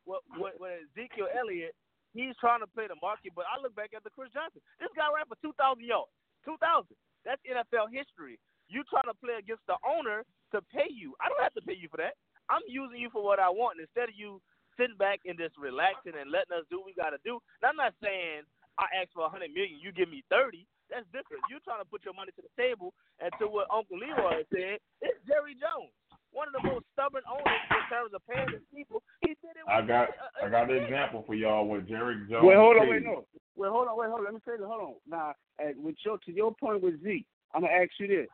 [0.05, 1.75] what, what, what Ezekiel Elliott,
[2.15, 3.35] he's trying to play the market.
[3.37, 4.63] But I look back at the Chris Johnson.
[4.81, 6.11] This guy ran for two thousand yards.
[6.45, 6.97] Two thousand.
[7.25, 8.39] That's NFL history.
[8.69, 11.15] You trying to play against the owner to pay you.
[11.21, 12.15] I don't have to pay you for that.
[12.51, 13.79] I'm using you for what I want.
[13.79, 14.41] And instead of you
[14.79, 17.43] sitting back and just relaxing and letting us do what we got to do.
[17.61, 18.47] Now, I'm not saying
[18.79, 20.65] I ask for a hundred million, you give me thirty.
[20.89, 21.45] That's different.
[21.51, 22.95] You're trying to put your money to the table.
[23.21, 25.93] And to what Uncle Leroy said, it's Jerry Jones,
[26.33, 29.03] one of the most stubborn owners in terms of paying his people.
[29.21, 32.17] He said it I got a- a- I got an example for y'all with Jerry
[32.31, 32.47] Jones.
[32.47, 32.91] Wait, hold on, paid.
[32.91, 33.27] wait, no.
[33.59, 34.25] Wait, hold on, wait, hold on.
[34.25, 34.65] Let me say this.
[34.65, 34.95] Hold on.
[35.05, 38.31] Now, at, with your to your point with Zeke, I'm gonna ask you this: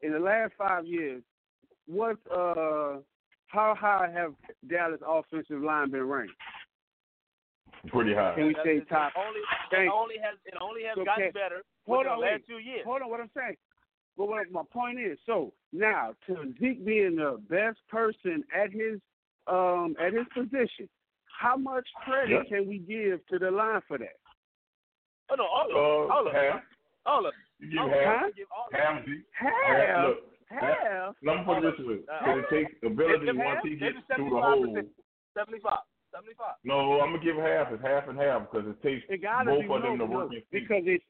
[0.00, 1.22] in the last five years,
[1.86, 3.02] what uh,
[3.50, 4.34] how high have
[4.68, 6.32] Dallas offensive line been ranked?
[7.88, 8.34] Pretty high.
[8.34, 9.12] Can we That's- say it top?
[9.16, 9.40] Only,
[9.72, 11.04] it only has it only has Okay.
[11.04, 12.46] gotten better Hold on, the last wait.
[12.46, 12.84] two years.
[12.84, 13.56] Hold on, what I'm saying.
[14.16, 19.00] But what my point is, so now to Zeke being the best person at his
[19.46, 20.88] um at his position,
[21.26, 22.44] how much credit Yeah.
[22.44, 24.16] can we give to the line for that?
[25.30, 26.64] Oh no, all of Uh, them, all of them, half.
[27.06, 27.42] all of them.
[27.60, 28.04] You give All of half.
[28.04, 28.18] them.
[28.20, 28.26] Huh?
[28.26, 28.80] I give all of them.
[28.82, 29.26] Half Zeke.
[29.32, 31.14] Half, Look, half.
[31.22, 31.98] let me put it this way.
[32.10, 34.42] Uh, Because it takes ability once he gets through the 75%.
[34.42, 34.82] hole.
[35.34, 35.78] 75.
[36.12, 36.54] 75.
[36.64, 37.70] No, I'm gonna give half.
[37.72, 40.42] It's half and half because it takes It both be of them to work in
[40.50, 41.02] because it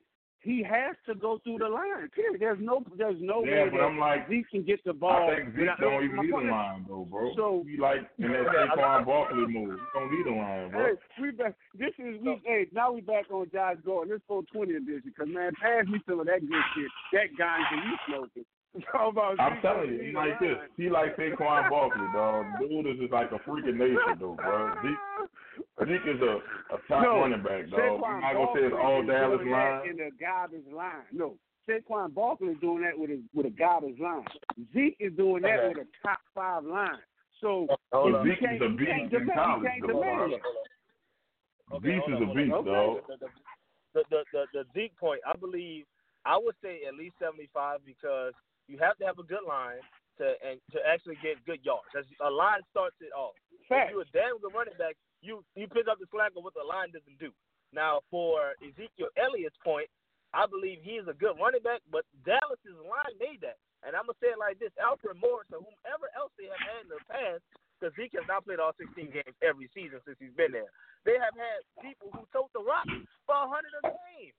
[0.42, 2.08] he has to go through the line.
[2.14, 2.40] Period.
[2.40, 5.28] There's no there's no Yeah, way but that I'm like, Zeke can get the ball.
[5.30, 7.32] I think Zeke don't even need a line though, bro.
[7.36, 9.78] So- he like in that Saquon Barkley move.
[9.78, 10.84] He don't need a line, bro.
[10.84, 11.54] Hey, we back.
[11.74, 12.40] This is we.
[12.44, 14.12] Hey, now we back on Josh Gordon.
[14.14, 15.12] This 420 edition.
[15.16, 16.90] Because man, pass me some of that good shit.
[17.12, 18.44] That guy that you smoking.
[18.92, 20.56] Talk about I'm Zeke telling you, he like this.
[20.76, 22.46] He like Saquon Barkley, dog.
[22.60, 24.72] Dude is just like a freaking nation, though, bro.
[24.82, 26.38] Zeke, Zeke is a,
[26.74, 27.80] a top No, running back, dog.
[27.80, 29.88] Saquon I'm not gonna say it's all Dallas line.
[29.90, 31.02] in the garbage line.
[31.10, 31.34] No,
[31.68, 34.24] Saquon Barkley is doing that with a with a garbage line.
[34.72, 35.68] Zeke is doing that Okay.
[35.68, 36.98] with a top five line.
[37.40, 40.30] So Hold But Zeke is a beast in college, can't though, demand bro.
[40.30, 41.76] that.
[41.76, 42.64] Okay, Zeke is a beast, on.
[42.64, 42.98] dog.
[43.08, 43.16] The,
[43.94, 45.86] the, the, the, the Zeke point, I believe,
[46.24, 48.32] I would say at least 75 because
[48.70, 49.82] you have to have a good line
[50.22, 51.90] to and to actually get good yards.
[51.90, 53.34] That's, a line starts it off.
[53.66, 53.90] Fact.
[53.90, 56.54] If you're a damn good running back, you you pick up the slack of what
[56.54, 57.34] the line doesn't do.
[57.74, 59.90] Now, for Ezekiel Elliott's point,
[60.30, 63.58] I believe he is a good running back, but Dallas's line made that.
[63.82, 66.80] And I'm gonna say it like this: Alfred Morris or whomever else they have had
[66.86, 67.42] in the past,
[67.74, 70.68] because Zeke has not played all 16 games every season since he's been there.
[71.08, 72.84] They have had people who tote the rock
[73.24, 74.36] for 100 a game.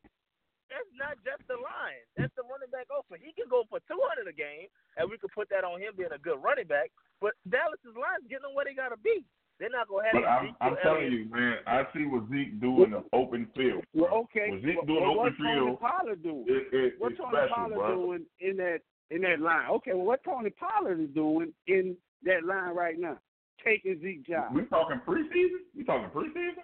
[0.72, 2.00] That's not just the line.
[2.16, 3.20] That's the running back also.
[3.20, 6.16] He can go for 200 a game, and we could put that on him being
[6.16, 6.90] a good running back.
[7.20, 9.28] But Dallas's line's getting them where they gotta be.
[9.60, 11.60] They're not gonna have But I'm, I'm telling you, man.
[11.68, 13.84] I see what Zeke do in the open field.
[13.94, 14.08] bro.
[14.10, 14.50] Well, okay.
[14.56, 16.46] What Zeke Well, do in well, open what Tony field, Pollard doing?
[16.48, 17.96] it, it, What Tony special, Pollard bro.
[17.96, 18.80] doing in that
[19.12, 19.70] in that line?
[19.70, 23.20] Okay, well, what Tony Pollard is doing in that line right now,
[23.64, 24.56] taking Zeke job.
[24.56, 25.62] We talking preseason?
[25.76, 26.64] We talking preseason?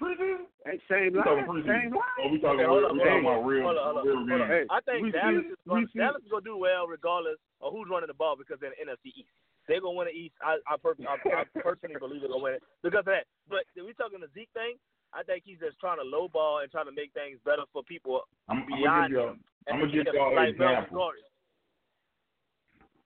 [0.00, 0.50] Preseason?
[0.66, 2.18] Hey, same We line, same line.
[2.18, 4.38] Oh, we talking, Okay, hold on, we talking about real, hold on, hold on, real
[4.38, 4.48] hold on.
[4.50, 6.86] Hey, I think we Dallas see- is going, we see- Dallas is gonna do well
[6.90, 9.30] regardless of who's running the ball because they're in the NFC East.
[9.70, 10.34] They're gonna win the East.
[10.42, 13.30] I I, per- I, I personally believe they're gonna win it because of that.
[13.48, 14.76] But if we talking the Zeke thing,
[15.14, 18.26] I think he's just trying to lowball and trying to make things better for people
[18.50, 19.40] I'm, I'm gonna beyond give y'all, him.
[19.70, 20.98] I'm And gonna give him, y'all an like Melvin example.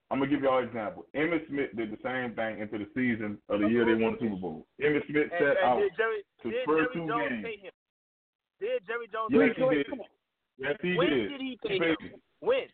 [0.09, 0.11] Gordon.
[0.11, 1.05] I'm gonna give y'all an example.
[1.15, 4.19] Emmitt Smith did the same thing into the season of the year they won the
[4.19, 4.67] Super Bowl.
[4.81, 7.45] Emmitt Smith And, sat and out did Jerry to did first Jerry two Jones games.
[7.45, 7.73] pay him?
[8.59, 9.69] Did Jerry Jones Yes, pay he him?
[9.69, 10.09] did.
[10.57, 11.29] Yes, he when did.
[11.29, 12.11] did he He pay paid him?
[12.11, 12.21] him.
[12.41, 12.67] When?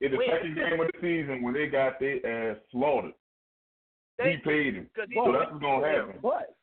[0.00, 0.28] In the When?
[0.30, 3.12] second game of the season, when they got their ass slaughtered,
[4.18, 4.50] he Thank you.
[4.50, 4.90] paid him.
[4.94, 6.18] 'Cause he So that's what's gonna happen.
[6.22, 6.54] But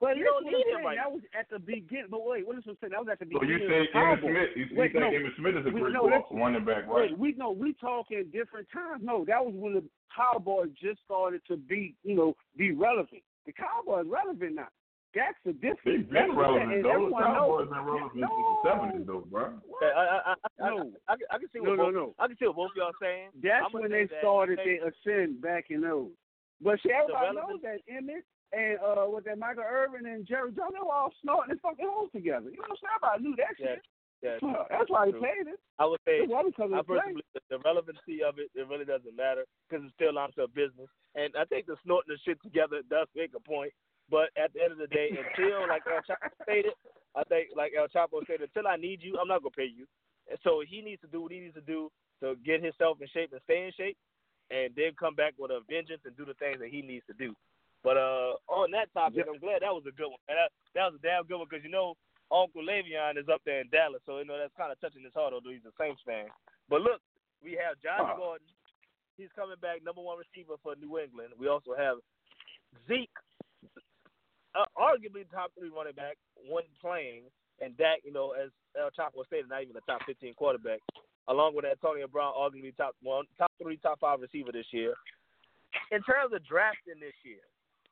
[0.00, 2.10] but You don't need what I'm him right saying, that was at the beginning.
[2.10, 2.92] But wait, what is what I'm saying?
[2.92, 3.58] That was at the beginning.
[3.68, 4.50] So you say Emmitt Smith?
[4.56, 5.10] You, you Wait, think no.
[5.10, 7.10] Emmitt Smith is a We- great no, running back, right?
[7.10, 9.02] Wait, we know we talking different times.
[9.04, 13.22] No, that was when the Cowboys just started to be, you know, be relevant.
[13.46, 14.68] The Cowboys relevant now.
[15.14, 15.78] That's the difference.
[15.86, 17.06] They've been relevant though.
[17.06, 17.70] The Cowboys knows.
[17.70, 18.26] been relevant No.
[18.26, 19.44] since the seventies though, bro.
[19.46, 20.90] Okay, I, I, I, I, No.
[21.06, 22.14] I, I, I can see No, what no, both, no.
[22.18, 23.30] I can see what both of y'all saying.
[23.40, 26.10] That's when they that started they- their ascend back in those.
[26.60, 30.72] But see, everybody knows that Emmitt and uh with that Michael Irvin and Jerry Jones,
[30.72, 32.48] they were all snorting and fucking holes together.
[32.50, 32.94] You know what I'm saying?
[32.94, 33.82] Everybody knew that Yeah, shit.
[34.22, 34.64] yeah.
[34.70, 35.58] That's why he played it.
[35.78, 39.84] I would say I personally believe the relevancy of it, it really doesn't matter because
[39.84, 40.88] it's still onto a business.
[41.14, 43.72] And I think the snorting the shit together does make a point.
[44.12, 46.76] But at the end of the day, until like El Chapo stated,
[47.16, 49.86] I think like El Chapo stated, until I need you, I'm not gonna pay you.
[50.28, 51.88] And so he needs to do what he needs to do
[52.20, 53.96] to get himself in shape and stay in shape,
[54.50, 57.16] and then come back with a vengeance and do the things that he needs to
[57.16, 57.32] do.
[57.84, 60.18] But uh, on that topic, I'm glad that was a good one.
[60.26, 61.94] That, that was a damn good one because you know
[62.32, 65.12] Uncle Le'Veon is up there in Dallas, so you know that's kind of touching his
[65.12, 66.32] heart, although he's a Saints fan.
[66.72, 67.04] But look,
[67.44, 68.16] we have Josh Oh.
[68.16, 68.48] Gordon.
[69.20, 71.36] He's coming back, number one receiver for New England.
[71.38, 72.02] We also have
[72.88, 73.12] Zeke,
[74.56, 76.16] uh, arguably top three running back,
[76.48, 77.28] one playing,
[77.60, 80.80] and Dak, you know, as El Chapo stated, not even a top 15 quarterback,
[81.28, 84.94] along with Antonio Brown, arguably top one, top three, top five receiver this year.
[85.92, 87.44] In terms of drafting this year,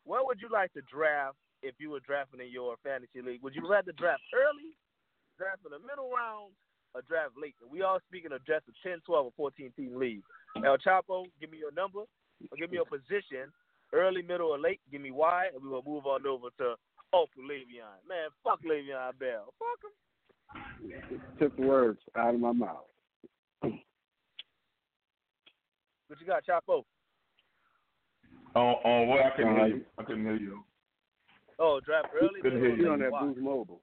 [0.05, 3.43] where would you like to draft if you were drafting in your fantasy league?
[3.43, 4.75] Would you rather draft early,
[5.39, 6.57] draft in the middle rounds,
[6.95, 7.55] or draft late?
[7.63, 10.25] And we all speaking of just a 10, 12, or 14 team league.
[10.57, 13.53] El Chapo, give me your number, or give me your position,
[13.93, 14.81] early, middle, or late.
[14.91, 16.75] Give me why, and we will move on over to
[17.13, 18.09] oh, Uncle Le'Veon.
[18.09, 19.55] Man, fuck Le'Veon Bell.
[19.59, 19.93] Fuck him.
[21.39, 22.85] Took the words out of my mouth.
[23.63, 23.73] What
[26.21, 26.85] you got, Chapo?
[28.55, 29.85] On on what I couldn't hear you.
[29.99, 30.65] I couldn't hear you.
[31.59, 33.23] Oh, draft early, Couldn't hear You on that Why?
[33.23, 33.81] Boost Mobile.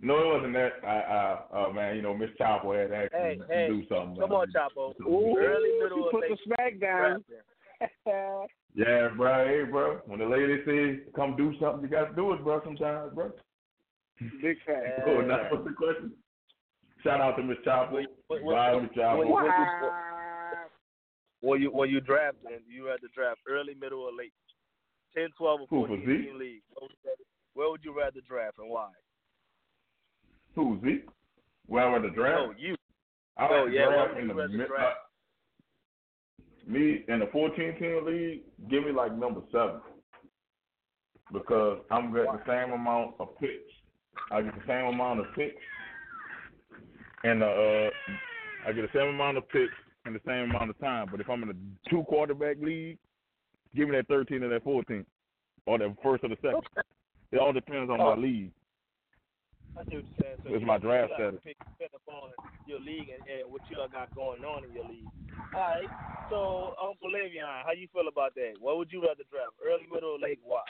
[0.00, 0.72] No, it wasn't that.
[0.84, 4.16] I, I, uh, man, you know, Miss Chopper had asked Hey, hey, to do something.
[4.20, 4.94] Come on, Chapo.
[5.00, 7.24] Ooh, Early, middle, you or put the smack down.
[8.74, 9.44] Yeah, bro.
[9.46, 10.00] Hey, bro.
[10.06, 12.60] When the lady says come do something, you got to do it, bro.
[12.64, 13.32] Sometimes, bro.
[14.40, 14.86] Big fact.
[14.98, 15.04] Yeah.
[15.06, 16.12] Oh, that was the question.
[17.02, 17.94] Shout out to Miss Chopper.
[17.94, 19.24] What- what- what- Bye, Miss Chopper.
[21.40, 24.32] When you when you draft, and you had to draft early, middle, or late.
[25.14, 26.62] 10, 12, or Who, for 14 team league.
[26.74, 27.24] Where would, you rather,
[27.54, 28.90] where would rather draft and why?
[30.54, 31.08] Who, Zeke?
[31.66, 32.42] Well, at the draft?
[32.48, 32.76] No, you.
[33.36, 34.82] I Oh, like yeah, draft in the mid- draft?
[34.82, 39.80] uh, me in the 14 team league, give me like number seven
[41.32, 43.72] because I'm getting the same amount of picks.
[44.30, 45.62] I get the same amount of picks,
[47.24, 47.90] and uh,
[48.66, 49.72] I get the same amount of picks
[50.08, 51.08] in the same amount of time.
[51.10, 52.98] But if I'm in a two quarterback league,
[53.74, 55.04] give me that 13 or that 14,
[55.66, 56.62] or the first or the second.
[57.30, 58.14] It all depends on Oh.
[58.16, 58.50] my league.
[59.76, 60.36] I see what you're saying.
[60.42, 61.40] So It's you my draft you like status.
[61.44, 62.30] pick depend upon
[62.66, 65.06] your league and, and what you got going on in your league.
[65.54, 65.86] All right.
[66.30, 68.54] So, Uncle Le'Veon, how you feel about that?
[68.60, 69.52] What would you rather draft?
[69.64, 70.40] Early, middle, or late?
[70.42, 70.62] Why?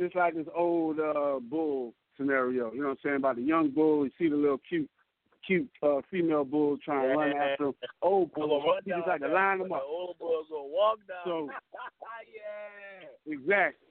[0.00, 2.72] Just like this old uh, bull scenario.
[2.72, 3.16] You know what I'm saying?
[3.16, 4.88] About the young bull, you see the little cute
[5.46, 7.74] cute uh, female bull trying to run after him.
[8.02, 9.80] Old bull, you just like to line them up.
[9.80, 11.24] The old boy's gonna walk down.
[11.24, 11.50] So-
[12.34, 13.32] yeah.
[13.32, 13.88] Exactly.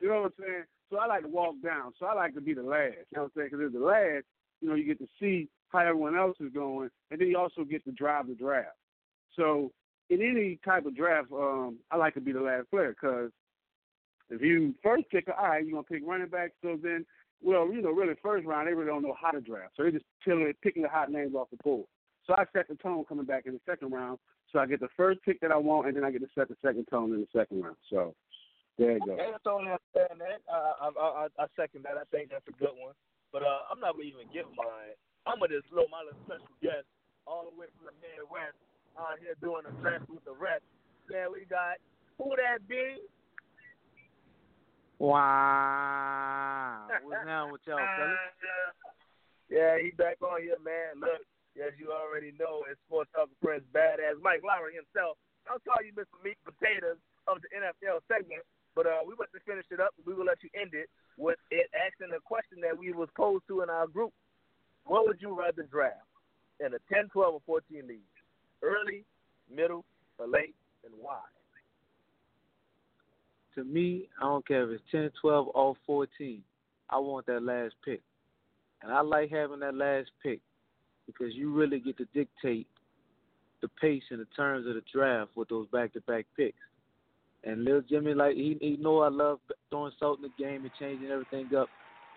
[0.00, 0.64] You know what I'm saying?
[0.90, 1.92] So I like to walk down.
[1.98, 2.96] So I like to be the last.
[3.10, 3.48] You know what I'm saying?
[3.52, 4.24] Because as the last,
[4.60, 7.64] you know, you get to see how everyone else is going, and then you also
[7.64, 8.76] get to drive the draft.
[9.36, 9.70] So
[10.08, 13.30] in any type of draft, um, I like to be the last player because
[14.30, 16.52] if you first pick, all right, you're gonna pick running back.
[16.62, 17.04] So then,
[17.42, 19.92] well, you know, really first round, they really don't know how to draft, so they're
[19.92, 21.86] just picking picking the hot names off the board.
[22.26, 24.18] So I set the tone coming back in the second round.
[24.52, 26.48] So I get the first pick that I want, and then I get to set
[26.48, 27.78] the second tone in the second round.
[27.88, 28.14] So
[28.78, 29.14] there you go.
[29.14, 30.42] Okay, I totally understand that.
[30.50, 31.94] Uh, I, I, I, second that.
[31.94, 32.94] I think that's a good one.
[33.30, 34.98] But uh, I'm not gonna even give mine.
[35.22, 36.86] I'm gonna just throw my little special guest
[37.30, 38.58] all the way from the Midwest
[38.98, 40.66] out here doing the draft with the rest.
[41.06, 41.78] Yeah, we got
[42.18, 42.98] who that be?
[45.00, 46.92] Wow.
[47.00, 48.20] What's down with y'all, fellas?
[49.50, 51.02] Yeah, he back on here, man.
[51.02, 51.26] Look,
[51.58, 55.18] as you already know, it's Sports Talk Friends Badass Mike Lowry himself.
[55.50, 56.14] I'll call you Mr.
[56.22, 58.46] Meat Potatoes of the NFL segment,
[58.78, 59.90] but uh, we want to finish it up.
[60.06, 60.86] We will let you end it
[61.18, 64.14] with it asking the question that we was posed to in our group.
[64.86, 66.06] What would you rather draft
[66.62, 68.14] in a 10, 12, or 14 league?
[68.62, 69.02] Early,
[69.50, 69.82] middle,
[70.22, 70.54] or late?
[73.54, 76.42] To me, I don't care if it's 10, 12, or 14.
[76.88, 78.00] I want that last pick.
[78.82, 80.40] And I like having that last pick
[81.06, 82.66] because you really get to dictate
[83.60, 86.56] the pace and the terms of the draft with those back-to-back picks.
[87.44, 89.38] And Lil Jimmy, like he, he know I love
[89.70, 91.68] throwing salt in the game and changing everything up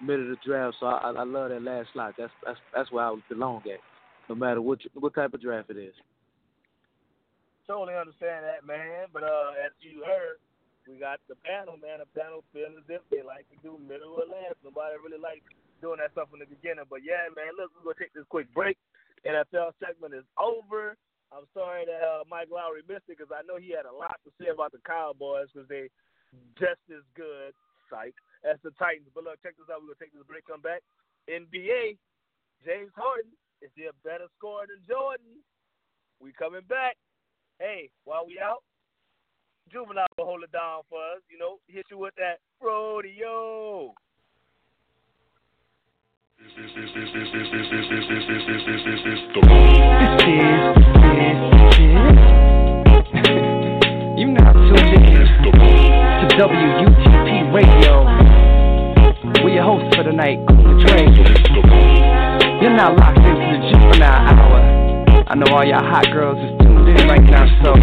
[0.02, 0.78] mid of the draft.
[0.80, 2.16] So I, I love that last slot.
[2.18, 3.80] That's that's that's where I belong at,
[4.28, 5.94] no matter what what type of draft it is.
[7.68, 9.08] Totally understand that, man.
[9.14, 10.38] But uh, as you heard,
[10.88, 12.04] we got the panel, man.
[12.04, 14.60] The panel feels as if they like to do middle or last.
[14.64, 15.48] Nobody really likes
[15.80, 16.88] doing that stuff in the beginning.
[16.88, 18.76] But yeah, man, look, we're gonna take this quick break.
[19.24, 21.00] NFL segment is over.
[21.32, 24.20] I'm sorry that uh, Mike Lowry missed it because I know he had a lot
[24.28, 25.88] to say about the Cowboys because they
[26.60, 27.56] just as good,
[27.90, 28.14] psych,
[28.46, 29.10] as the Titans.
[29.16, 29.82] But look, check this out.
[29.82, 30.46] We're gonna take this break.
[30.46, 30.84] Come back.
[31.32, 31.98] NBA.
[32.64, 33.32] James Harden
[33.64, 35.40] is he a better scorer than Jordan?
[36.20, 36.96] We coming back.
[37.60, 38.64] Hey, while we out,
[39.74, 41.22] Juvenile will hold it down for us.
[41.32, 43.96] You know, hit you with that rodeo.
[54.16, 58.06] You now tuned in to WUTP Radio.
[59.44, 61.10] We're your host for the night, Cool Trey.
[62.62, 65.26] You're now locked into the juvenile hour.
[65.28, 67.74] I know all y'all hot girls is tuned in right now, so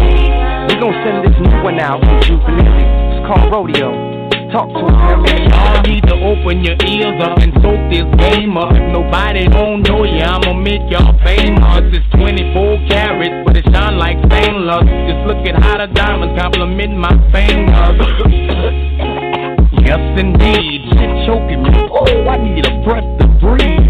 [0.67, 3.17] we gonna send this new one out from Juvenile.
[3.17, 4.11] It's called Rodeo.
[4.51, 8.75] Talk to him, Y'all need to open your ears up and soak this game up.
[8.75, 11.87] If nobody don't know ya, I'ma make y'all famous.
[11.95, 14.83] It's 24 carats, but it shine like stainless.
[15.07, 17.95] Just look at how the diamonds compliment my fingers.
[19.87, 20.83] yes, indeed.
[20.99, 21.71] Shit choking me.
[21.87, 23.80] Oh, I need a breath to breathe.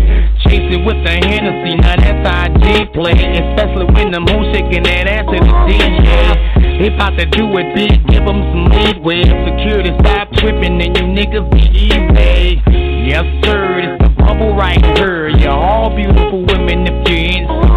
[0.72, 3.12] With the Hennessy, now that's how I play.
[3.12, 6.80] Especially when them hoes shaking that ass in the DJ.
[6.80, 9.22] They bout to do it big, give them some leeway.
[9.22, 12.64] Security stop tripping and you niggas be easy.
[13.06, 15.28] Yes, sir, it's the bubble right here.
[15.28, 17.71] You're all beautiful women if you're insecure.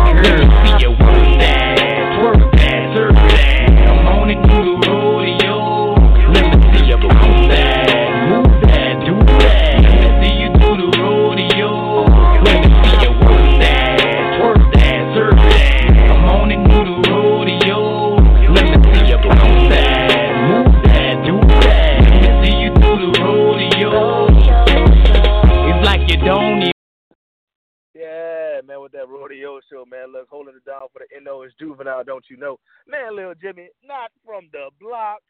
[31.45, 32.59] Is juvenile, don't you know?
[32.87, 35.21] Man, Lil Jimmy, not from the block,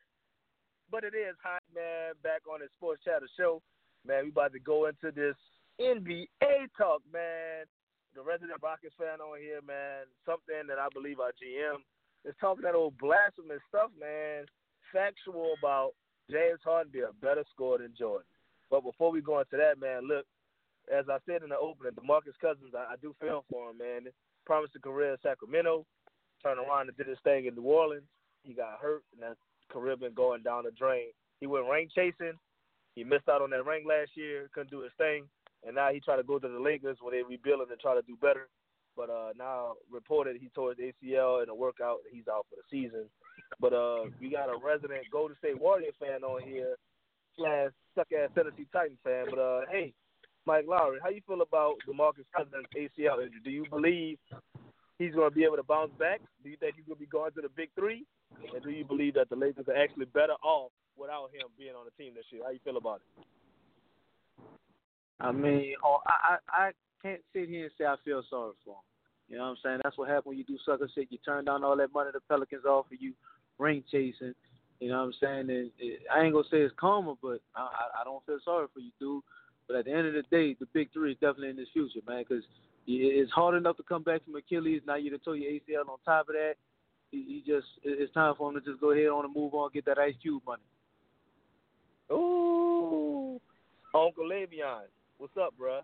[0.90, 2.14] but it is hot, man.
[2.22, 3.62] Back on the Sports Chatter show,
[4.07, 4.24] man.
[4.24, 5.37] We about to go into this
[5.81, 7.66] NBA talk, man.
[8.14, 10.07] The resident Rockets fan on here, man.
[10.24, 11.83] Something that I believe our GM
[12.24, 14.46] is talking that old blasphemous stuff, man.
[14.92, 15.92] Factual about
[16.31, 18.27] James Harden be a better scorer than Jordan.
[18.70, 20.24] But before we go into that, man, look,
[20.92, 24.12] as I said in the opening, DeMarcus Cousins, I, I do feel for him, man.
[24.46, 25.87] Promised a career in Sacramento,
[26.45, 28.07] turned around and did his thing in New Orleans.
[28.45, 29.37] He got hurt, and that
[29.71, 31.09] career been going down the drain.
[31.41, 32.39] He went ring chasing.
[32.95, 35.25] He missed out on that ring last year, couldn't do his thing,
[35.67, 38.03] and now he tried to go to the Lakers where they rebuilding and try to
[38.03, 38.49] do better.
[38.97, 41.99] But uh, now reported he tore his ACL in a workout.
[42.13, 43.07] He's out for the season.
[43.59, 46.77] But uh, we got a resident Golden State Warrior fan on here,
[47.37, 49.27] slash suck ass Tennessee Titans fan.
[49.31, 49.93] But uh, hey,
[50.47, 53.41] Mike Lowry, how you feel about DeMarcus Cousins' ACL injury?
[53.43, 54.19] Do you believe
[54.99, 56.21] he's going to be able to bounce back?
[56.43, 58.05] Do you think he's going to be going to the big three?
[58.55, 61.85] And do you believe that the Lakers are actually better off without him being on
[61.85, 62.43] the team this year?
[62.45, 63.25] How you feel about it?
[65.21, 68.75] I mean, oh, I, I I can't sit here and say I feel sorry for
[68.75, 68.85] him.
[69.29, 69.81] You know what I'm saying?
[69.83, 71.09] That's what happens when you do sucker shit.
[71.11, 73.15] You turn down all that money the Pelicans offer you,
[73.59, 74.35] ring chasing.
[74.81, 75.51] You know what I'm saying?
[75.51, 78.67] And it, I ain't gonna say it's karma, but I, I I don't feel sorry
[78.75, 79.23] for you, dude.
[79.67, 82.01] But at the end of the day, the big three is definitely in this future,
[82.07, 82.45] man, because
[82.87, 84.83] it's hard enough to come back from Achilles.
[84.87, 86.55] Now you done tore your ACL on top of that.
[87.11, 89.71] You, you just it's time for him to just go ahead on and move on,
[89.73, 90.63] get that Ice Cube money.
[92.11, 93.41] Ooh,
[93.95, 94.83] Uncle Le'Veon,
[95.19, 95.81] what's up, bruh?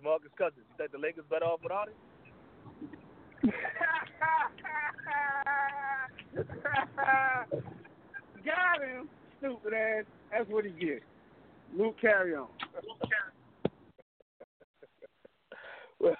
[0.00, 1.94] DeMarcus Cousins, you think the Lakers better off without him?
[8.44, 10.04] Got him, stupid ass.
[10.30, 11.02] That's what he gets.
[11.76, 12.48] Luke, carry on.
[16.00, 16.16] Well,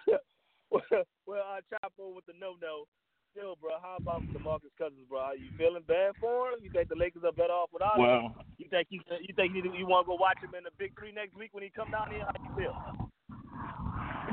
[1.27, 2.85] well, uh, Chapo with the no no.
[3.33, 5.21] Still, bro, how about DeMarcus Cousins, bro?
[5.21, 6.61] Are you feeling bad for him?
[6.63, 8.33] You think the Lakers are better off without well, him?
[8.57, 10.99] You think you you think you, you want to go watch him in the Big
[10.99, 12.25] Three next week when he come down here?
[12.25, 12.73] How you feel?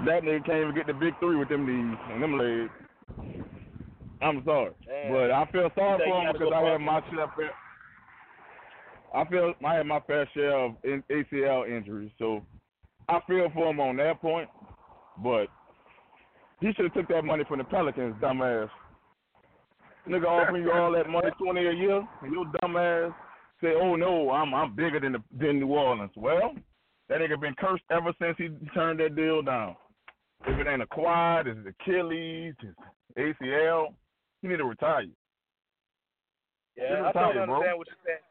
[0.06, 2.72] That nigga can't even get the big three with them knees and them legs.
[4.22, 5.12] I'm sorry, Damn.
[5.12, 7.28] but I feel sorry for him because I had my share.
[7.36, 7.52] Fair,
[9.14, 12.42] I feel I had my fair share of ACL injuries, so
[13.08, 14.50] I feel for him on that point.
[15.22, 15.48] But
[16.60, 18.70] he should have took that money from the Pelicans, dumbass.
[20.08, 23.14] Nigga offering you all that money, twenty a year, and your dumbass
[23.62, 26.56] say, "Oh no, I'm I'm bigger than the than New Orleans." Well,
[27.10, 29.76] that nigga been cursed ever since he turned that deal down.
[30.46, 33.94] If it ain't a quad, it's Achilles, it's ACL.
[34.42, 35.06] You need to retire.
[36.76, 37.56] Yeah, You're I totally retired, bro.
[37.56, 38.26] understand what you're saying.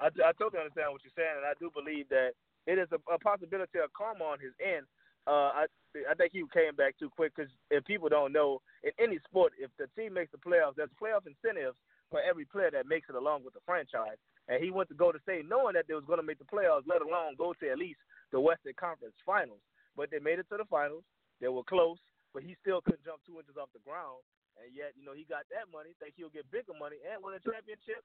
[0.00, 2.34] I, I totally understand what you're saying, and I do believe that
[2.66, 4.86] it is a, a possibility of karma on his end.
[5.26, 5.66] Uh, I
[6.10, 9.52] I think he came back too quick because if people don't know, in any sport,
[9.58, 11.76] if the team makes the playoffs, there's playoff incentives
[12.10, 14.20] for every player that makes it along with the franchise.
[14.46, 16.46] And he went to go to State knowing that they was going to make the
[16.46, 17.98] playoffs, let alone go to at least
[18.30, 19.64] the Western Conference Finals.
[19.96, 21.02] But they made it to the finals.
[21.40, 21.98] They were close,
[22.32, 24.22] but he still couldn't jump two inches off the ground.
[24.62, 27.36] And yet, you know, he got that money, think he'll get bigger money and win
[27.36, 28.00] a championship.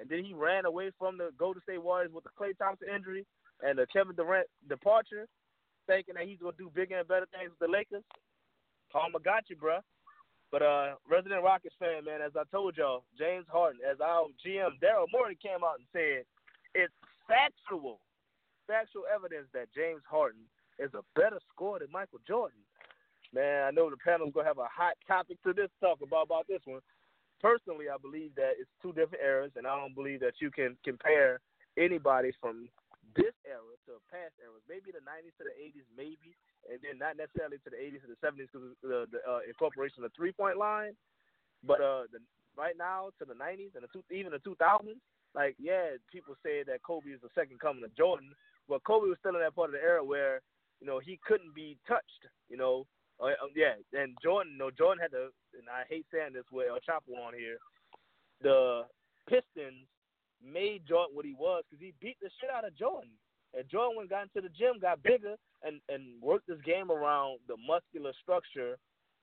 [0.00, 3.26] And then he ran away from the Golden State Warriors with the Klay Thompson injury
[3.60, 5.28] and the Kevin Durant departure,
[5.86, 8.04] thinking that he's gonna do bigger and better things with the Lakers.
[8.92, 9.80] Karma got you, bruh.
[10.52, 14.76] But uh, resident Rockets fan, man, as I told y'all, James Harden, as our GM
[14.84, 16.28] Daryl Morey came out and said,
[16.74, 16.92] it's
[17.26, 18.00] factual,
[18.66, 20.44] factual evidence that James Harden
[20.78, 22.60] is a better scorer than Michael Jordan.
[23.32, 26.46] Man, I know the panel's gonna have a hot topic to this talk about about
[26.48, 26.84] this one.
[27.40, 30.76] Personally, I believe that it's two different eras, and I don't believe that you can
[30.84, 31.40] compare
[31.78, 32.68] anybody from
[33.16, 34.64] this era to past eras.
[34.68, 36.36] Maybe the 90s to the 80s, maybe,
[36.68, 40.04] and then not necessarily to the 80s to the 70s because the, the uh, incorporation
[40.04, 40.96] of the three point line.
[41.62, 42.18] But uh, the,
[42.56, 44.98] right now to the 90s and the two, even the 2000s,
[45.34, 48.32] like yeah, people say that Kobe is the second coming of Jordan,
[48.68, 50.40] but Kobe was still in that part of the era where
[50.80, 52.28] you know he couldn't be touched.
[52.50, 52.84] You know,
[53.20, 56.68] uh, uh, yeah, and Jordan, no, Jordan had to, and I hate saying this with
[56.68, 57.56] El Chapo on here.
[58.42, 58.84] The
[59.28, 59.88] Pistons
[60.44, 63.10] made Jordan what he was because he beat the shit out of Jordan.
[63.54, 66.90] And Jordan when he got into the gym, got bigger, and and worked this game
[66.90, 68.76] around the muscular structure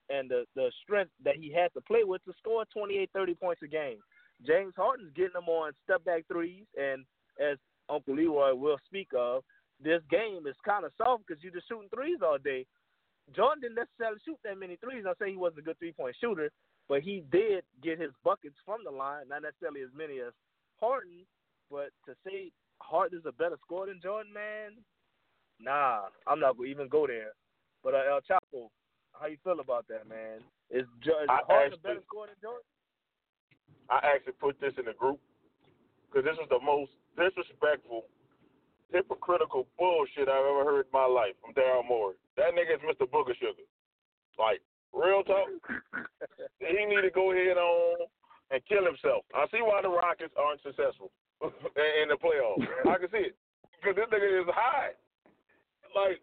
[0.10, 3.62] and the the strength that he had to play with to score 28, 30 points
[3.64, 4.00] a game.
[4.46, 7.06] James Harden's getting them on step back threes, and
[7.40, 7.58] as
[7.90, 9.44] Uncle Leroy will speak of,
[9.84, 12.66] this game is kind of soft because you're just shooting threes all day.
[13.36, 15.06] Jordan didn't necessarily shoot that many threes.
[15.08, 16.50] I say he wasn't a good three point shooter,
[16.88, 20.34] but he did get his buckets from the line, not necessarily as many as
[20.80, 21.26] Harden.
[21.70, 24.80] But to say Harden is a better scorer than Jordan, man,
[25.60, 27.34] nah, I'm not gonna even go there.
[27.84, 28.70] But uh, El Chapo,
[29.14, 30.42] how you feel about that, man?
[30.72, 32.68] Is, is Harden a better scorer than Jordan?
[33.90, 35.20] I actually put this in the group
[36.08, 38.06] because this was the most disrespectful,
[38.94, 42.18] hypocritical bullshit I've ever heard in my life from Daryl Morey.
[42.38, 43.10] That nigga is Mr.
[43.10, 43.66] Booger Sugar.
[44.38, 44.62] Like,
[44.94, 45.50] real talk.
[46.60, 48.08] he need to go ahead on
[48.52, 49.26] and kill himself.
[49.34, 51.12] I see why the Rockets aren't successful
[51.44, 52.66] in the playoffs.
[52.90, 53.36] I can see it.
[53.80, 54.92] Because this nigga is high.
[55.96, 56.20] Like,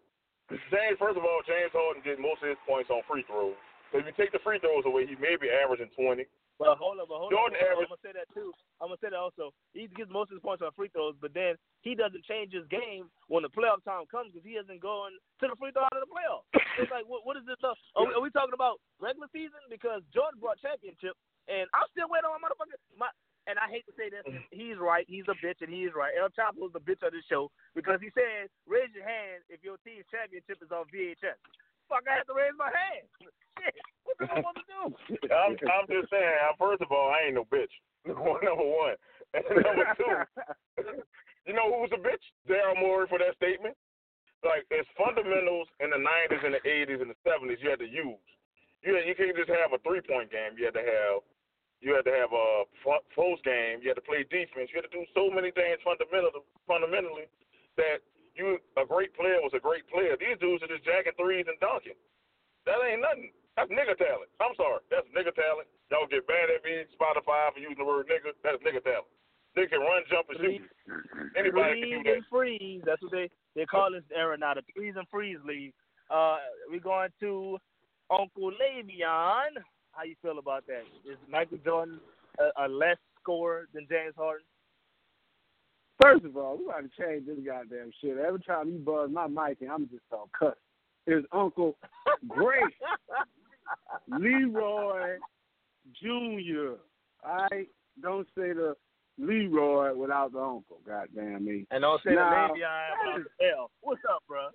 [0.71, 3.57] James, first of all, James Harden did most of his points on free throws.
[3.91, 6.23] So if you take the free throws away, he may be averaging 20.
[6.57, 7.69] But hold but hold Jordan on.
[7.69, 8.49] average- I'm gonna say that too.
[8.81, 9.53] I'm gonna say that also.
[9.77, 11.53] He gets most of his points on free throws, but then
[11.85, 15.45] he doesn't change his game when the playoff time comes because he isn't going to
[15.45, 16.49] the free throw out of the playoffs.
[16.81, 17.61] it's like, what, what is this?
[17.61, 17.77] Stuff?
[17.93, 19.61] Are, we, are we talking about regular season?
[19.69, 21.13] Because Jordan brought championship,
[21.47, 22.77] and I'm still waiting on my motherfucker.
[22.95, 23.09] My,
[23.47, 25.07] and I hate to say this, he's right.
[25.07, 26.11] He's a bitch, and he is right.
[26.19, 29.63] El Chapo is the bitch of the show because he said, "Raise your hand if
[29.63, 31.39] your team's championship is on VHS."
[31.87, 33.07] Fuck, I have to raise my hand.
[33.23, 34.83] Shit, what am I supposed to do?
[35.31, 36.35] I'm, I'm just saying.
[36.59, 37.71] First of all, I ain't no bitch.
[38.05, 38.99] Number one.
[39.35, 41.03] And number two,
[41.43, 42.23] you know who was a bitch?
[42.47, 43.75] Daryl Morey for that statement.
[44.43, 47.89] Like it's fundamentals in the '90s and the '80s and the '70s you had to
[47.89, 48.23] use.
[48.83, 50.55] You had, you can't just have a three point game.
[50.55, 51.27] You had to have
[51.81, 52.65] you had to have a
[53.13, 53.79] close game.
[53.81, 54.73] You had to play defense.
[54.73, 57.29] You had to do so many things fundamentally fundamentally
[57.77, 58.01] that
[58.33, 60.17] you a great player was a great player.
[60.17, 61.97] These dudes are just jacking threes and dunking.
[62.65, 63.31] That ain't nothing.
[63.55, 64.29] That's nigga talent.
[64.37, 64.81] I'm sorry.
[64.93, 65.65] That's nigga talent.
[65.89, 68.33] Y'all get mad at me, Spotify, for using the word nigga.
[68.45, 69.09] That's nigga talent.
[69.55, 70.61] They can run, jump, and shoot.
[71.33, 72.13] Anybody can do Freeze that.
[72.13, 72.81] and freeze.
[72.85, 75.73] That's what they they call this era now, the freeze and freeze league.
[76.13, 76.37] Uh,
[76.69, 77.57] we're going to
[78.11, 79.57] Uncle Le'Veon.
[79.97, 80.83] How you feel about that?
[81.11, 81.99] Is Michael Jordan
[82.37, 84.45] a, a less scorer than James Harden?
[85.99, 88.15] First of all, we got to change this goddamn shit.
[88.19, 90.53] Every time you buzz my mic, and I'm just on cuss.
[91.07, 91.77] his uncle,
[92.27, 92.61] great
[94.07, 95.17] Leroy
[95.99, 96.75] Jr.
[97.25, 97.65] I
[97.99, 98.75] don't say the
[99.17, 100.77] Leroy without the uncle.
[100.85, 101.65] Goddamn me.
[101.71, 103.71] And don't say Now, the Le'Veon without the L.
[103.81, 104.49] What's up, bro?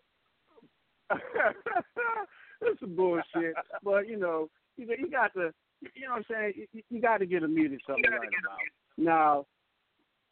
[2.61, 5.53] it's some bullshit, but you know, you, you got to,
[5.95, 6.67] you know what I'm saying?
[6.73, 8.59] You, you got to get a meeting something right about.
[8.97, 9.47] Now,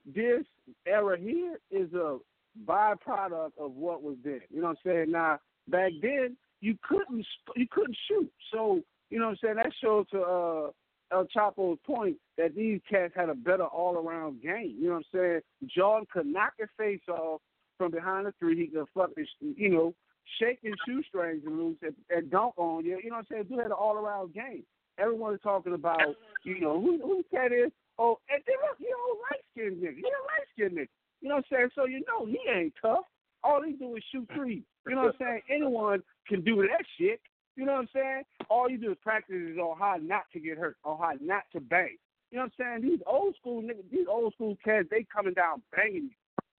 [0.06, 0.44] this
[0.86, 2.18] era here is a
[2.66, 4.40] byproduct of what was then.
[4.50, 5.10] You know what I'm saying?
[5.10, 5.38] Now,
[5.68, 7.26] back then you couldn't
[7.56, 8.80] you couldn't shoot, so
[9.10, 9.56] you know what I'm saying.
[9.56, 10.70] That shows to uh,
[11.12, 14.76] El Chapo's point that these cats had a better all around game.
[14.78, 15.40] You know what I'm saying?
[15.66, 17.40] Jordan could knock his face off
[17.78, 18.58] from behind the three.
[18.58, 19.94] He could fucking you know
[20.38, 23.00] shake his shoestrings and loose and, and dunk on you.
[23.02, 23.44] You know what I'm saying?
[23.44, 24.64] Dude had an all around game.
[24.98, 26.00] Everyone is talking about,
[26.44, 27.72] you know, who who the cat is.
[27.98, 29.96] Oh, and then look, you know, light skinned nigga.
[29.96, 30.88] He a light skinned nigga.
[31.20, 31.70] You know what I'm saying?
[31.74, 33.04] So you know he ain't tough.
[33.42, 34.62] All he do is shoot threes.
[34.86, 35.40] You know what I'm saying?
[35.50, 37.20] Anyone can do that shit.
[37.56, 38.22] You know what I'm saying?
[38.48, 41.42] All you do is practice is on how not to get hurt, on how not
[41.52, 41.96] to bang.
[42.30, 42.90] You know what I'm saying?
[42.90, 46.10] These old school niggas, these old school cats, they coming down banging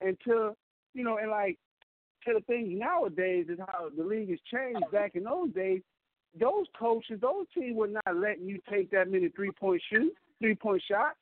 [0.02, 0.16] you.
[0.26, 0.56] To,
[0.94, 1.58] you know, and like,
[2.26, 4.92] to the things nowadays is how the league has changed.
[4.92, 5.82] Back in those days,
[6.40, 10.56] those coaches, those teams were not letting you take that many three point shoot, three
[10.56, 11.18] point shots.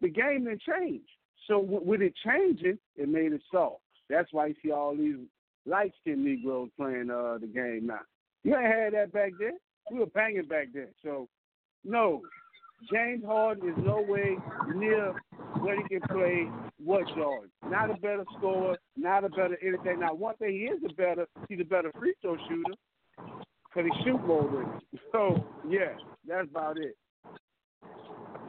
[0.00, 1.08] The game didn't change.
[1.46, 3.82] So with it changing, it made it soft.
[4.08, 5.16] That's why you see all these
[5.64, 8.00] light skinned Negroes playing uh, the game now.
[8.44, 9.58] You ain't had that back then.
[9.90, 10.88] We were banging back then.
[11.02, 11.28] So,
[11.84, 12.22] no,
[12.92, 14.36] James Harden is no way
[14.74, 15.14] near
[15.58, 16.48] what he can play
[16.82, 17.50] what Jordan.
[17.68, 20.00] Not a better scorer, not a better anything.
[20.00, 22.74] Now, one thing he is a better, he's a better free throw shooter
[23.16, 24.80] because he shoot more than.
[25.12, 25.96] So, yeah,
[26.28, 26.94] that's about it.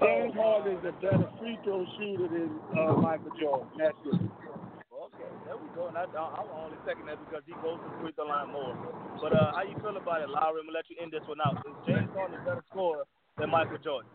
[0.01, 3.67] James Harden is a better free throw shooter than uh, Michael Jordan.
[3.77, 4.19] That's it.
[4.19, 5.87] Okay, there we go.
[5.87, 8.75] And I, I'm only second that because he goes to the free throw line more.
[9.21, 10.59] But uh, how you feel about it, Lowry?
[10.59, 11.63] I'm gonna let you end this one out.
[11.63, 13.03] Is James Harden is a better scorer
[13.39, 14.11] than Michael Jordan?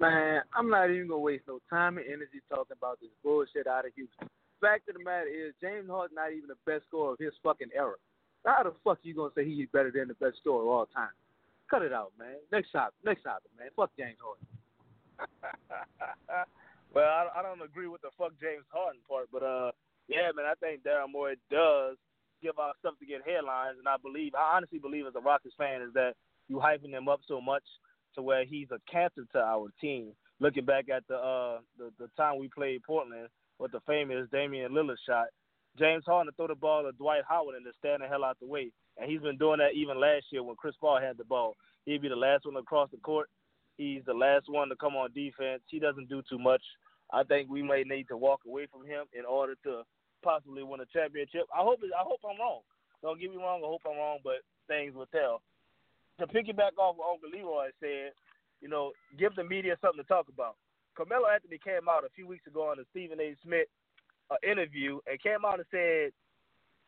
[0.00, 3.84] Man, I'm not even gonna waste no time and energy talking about this bullshit out
[3.84, 4.32] of Houston.
[4.56, 7.68] Fact of the matter is, James Harden not even the best scorer of his fucking
[7.76, 8.00] era.
[8.48, 11.12] How the fuck you gonna say he's better than the best scorer of all time?
[11.68, 12.40] Cut it out, man.
[12.50, 13.68] Next topic, next topic, man.
[13.76, 14.48] Fuck James Harden.
[16.96, 19.70] well, I, I don't agree with the fuck James Harden part, but uh,
[20.08, 22.00] yeah, man, I think Daryl Morey does
[22.40, 25.54] give out stuff to get headlines, and I believe, I honestly believe, as a Rockets
[25.60, 26.16] fan, is that
[26.48, 27.62] you hyping them up so much
[28.14, 30.12] to where he's a cancer to our team.
[30.40, 34.72] Looking back at the uh the, the time we played Portland with the famous Damian
[34.72, 35.26] Lillard shot,
[35.78, 38.38] James Harden to throw the ball to Dwight Howard and to stand the hell out
[38.40, 38.72] the way.
[38.98, 41.56] And he's been doing that even last year when Chris Paul had the ball.
[41.84, 43.28] He'd be the last one across the court.
[43.76, 45.62] He's the last one to come on defense.
[45.68, 46.62] He doesn't do too much.
[47.12, 49.82] I think we may need to walk away from him in order to
[50.22, 51.42] possibly win a championship.
[51.54, 52.60] I hope I hope I'm wrong.
[53.02, 53.62] Don't get me wrong.
[53.64, 55.42] I hope I'm wrong, but things will tell.
[56.20, 58.12] To piggyback off what Uncle Leroy said,
[58.60, 60.56] you know, give the media something to talk about.
[60.92, 63.32] Carmelo Anthony came out a few weeks ago on the Stephen A.
[63.42, 63.72] Smith
[64.28, 66.12] uh, interview and came out and said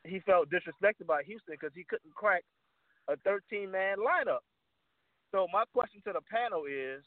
[0.05, 2.45] he felt disrespected by Houston because he couldn't crack
[3.09, 4.45] a 13 man lineup.
[5.33, 7.01] So my question to the panel is,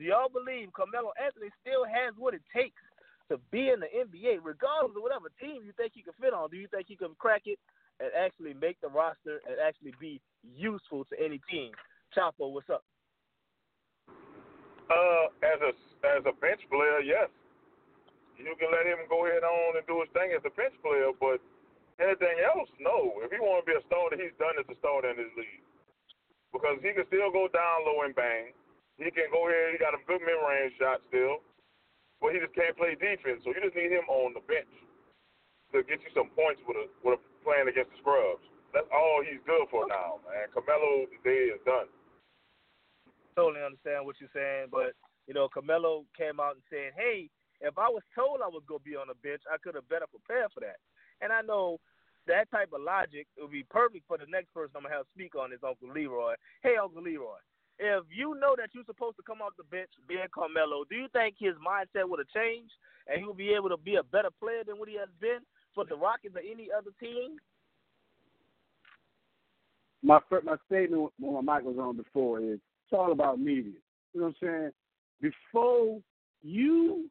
[0.00, 2.80] do y'all believe Carmelo Anthony still has what it takes
[3.28, 6.48] to be in the NBA, regardless of whatever team you think he can fit on?
[6.48, 7.60] Do you think he can crack it
[8.00, 11.70] and actually make the roster and actually be useful to any team?
[12.16, 12.82] Chapo, what's up?
[14.90, 15.72] Uh, as a
[16.02, 17.30] as a bench player, yes,
[18.34, 21.14] you can let him go ahead on and do his thing as a bench player,
[21.14, 21.38] but
[22.02, 23.22] anything else, no.
[23.22, 25.62] If he want to be a starter, he's done as a starter in this league
[26.50, 28.50] because he can still go down low and bang.
[28.98, 29.72] He can go ahead.
[29.72, 31.38] He got a good mid range shot still,
[32.18, 33.46] but he just can't play defense.
[33.46, 34.68] So you just need him on the bench
[35.70, 38.44] to get you some points with a with a playing against the scrubs.
[38.72, 40.46] That's all he's good for now, man.
[40.54, 41.90] Carmelo day is done.
[43.34, 44.94] Totally understand what you're saying, but
[45.26, 47.30] you know, Carmelo came out and said, "Hey,
[47.60, 50.06] if I was told I was gonna be on the bench, I could have better
[50.06, 50.78] prepared for that."
[51.20, 51.78] And I know
[52.26, 55.34] that type of logic would be perfect for the next person I'm gonna have speak
[55.34, 56.34] on is Uncle Leroy.
[56.62, 57.38] Hey, Uncle Leroy,
[57.80, 61.08] if you know that you're supposed to come off the bench being Carmelo, do you
[61.08, 62.72] think his mindset would have changed
[63.08, 65.40] and he would be able to be a better player than what he has been
[65.74, 67.36] for the Rockets or any other team?
[70.02, 73.72] My my statement when my mic was on before is it's all about media.
[74.12, 74.70] You know what I'm saying?
[75.52, 76.00] Before
[76.42, 77.10] you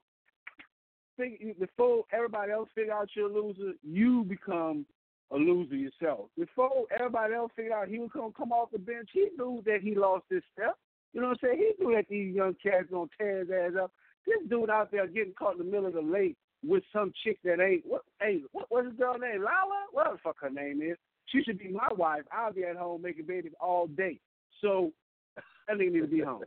[1.18, 4.86] think, before everybody else figure out you're a loser, you become
[5.32, 6.30] a loser yourself.
[6.38, 9.82] Before everybody else figured out he was gonna come off the bench, he knew that
[9.84, 10.76] he lost his step.
[11.14, 11.74] You know what I'm saying?
[11.78, 13.92] He knew that these young cats gonna tear his ass up.
[14.26, 16.36] This dude out there getting caught in the middle of the lake
[16.66, 19.42] with some chick that ain't what hey what what's his girl name?
[19.42, 19.86] Lala?
[19.92, 20.98] What the fuck her name is?
[21.28, 22.24] She should be my wife.
[22.32, 24.20] I'll be at home making babies all day.
[24.62, 24.92] So
[25.36, 26.44] that nigga need to be home.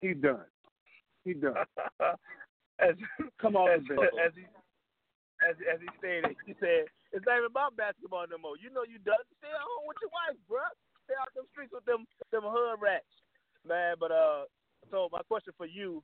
[0.00, 0.46] He's done.
[1.24, 1.54] He's done.
[2.80, 2.94] as,
[3.40, 3.80] Come on, as,
[4.24, 4.46] as he
[5.42, 8.56] as as he stated, he said it's not even about basketball no more.
[8.56, 9.20] You know you done.
[9.38, 10.72] Stay at home with your wife, bruh.
[11.04, 13.10] Stay out them streets with them them hood rats,
[13.66, 13.96] man.
[14.00, 14.48] But uh,
[14.90, 16.02] so my question for you,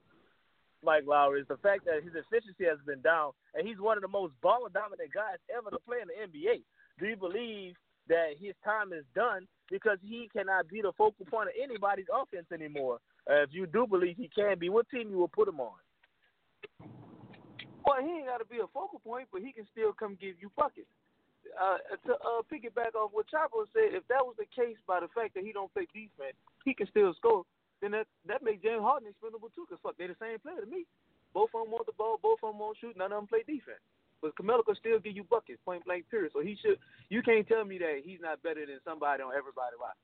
[0.84, 4.02] Mike Lowry, is the fact that his efficiency has been down, and he's one of
[4.02, 6.62] the most ball dominant guys ever to play in the NBA.
[6.98, 7.74] Do you believe
[8.08, 12.46] that his time is done because he cannot be the focal point of anybody's offense
[12.52, 12.98] anymore?
[13.28, 15.76] Uh, if you do believe he can be, what team you will put him on?
[17.84, 20.36] Well, he ain't got to be a focal point, but he can still come give
[20.40, 20.90] you buckets.
[21.56, 25.08] Uh, to uh, piggyback off what Chapo said, if that was the case by the
[25.16, 27.44] fact that he don't play defense, he can still score.
[27.80, 29.66] Then that that makes James Harden expendable too.
[29.68, 30.84] Cause fuck, they the same player to me.
[31.34, 32.96] Both of them want the ball, both of them want to shoot.
[32.98, 33.82] None of them play defense.
[34.18, 36.34] But Carmelo can still give you buckets, point blank period.
[36.34, 36.82] So he should.
[37.06, 40.02] You can't tell me that he's not better than somebody on everybody roster.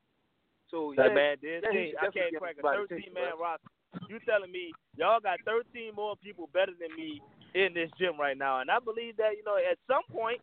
[0.71, 1.67] So That yeah, man did.
[1.67, 3.67] yeah, should I can't crack a 13 attention, man roster.
[4.07, 7.19] You telling me y'all got 13 more people better than me
[7.59, 10.39] in this gym right now, and I believe that you know at some point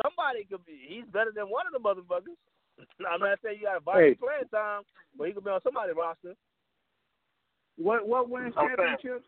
[0.00, 0.84] somebody could be.
[0.84, 2.36] He's better than one of the motherfuckers.
[3.08, 4.20] I'm not saying you got vital Hey.
[4.20, 4.84] playing time,
[5.16, 6.36] but he could be on somebody's roster.
[7.76, 9.26] What what wins I'm saying- championships?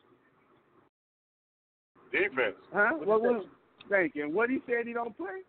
[2.12, 2.56] Defense.
[2.72, 2.96] Huh?
[3.04, 3.46] What What you wins?
[3.90, 4.24] Thank you.
[4.24, 5.44] And what he said he don't play?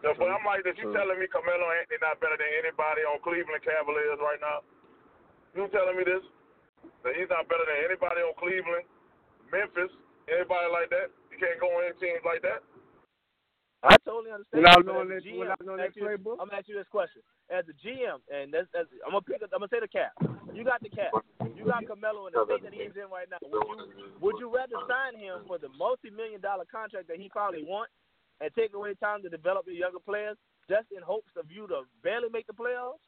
[0.00, 0.78] So, but I'm like this.
[0.78, 0.98] You uh-huh.
[1.04, 4.62] telling me Carmelo Anthony not better than anybody on Cleveland Cavaliers right now?
[5.56, 6.22] You telling me this?
[7.02, 8.86] That he's not better than anybody on Cleveland,
[9.50, 9.90] Memphis,
[10.30, 11.10] anybody like that?
[11.34, 12.62] You can't go on any teams like that.
[13.82, 14.62] I totally understand.
[14.62, 16.36] Without but knowing as a that- GM, without knowing ask that you- playbook?
[16.38, 19.40] I'm gonna ask you this question: As a GM, and that's, that's I'm gonna pick.
[19.40, 20.12] A, I'm gonna say the cap.
[20.52, 21.16] You got the cap.
[21.56, 23.40] You got Carmelo in the state that he's in right now.
[23.40, 27.64] Would you would you rather sign him for the multi-million dollar contract that he probably
[27.64, 27.96] wants
[28.44, 30.36] and take away time to develop your younger players
[30.68, 33.00] just in hopes of you to barely make the playoffs?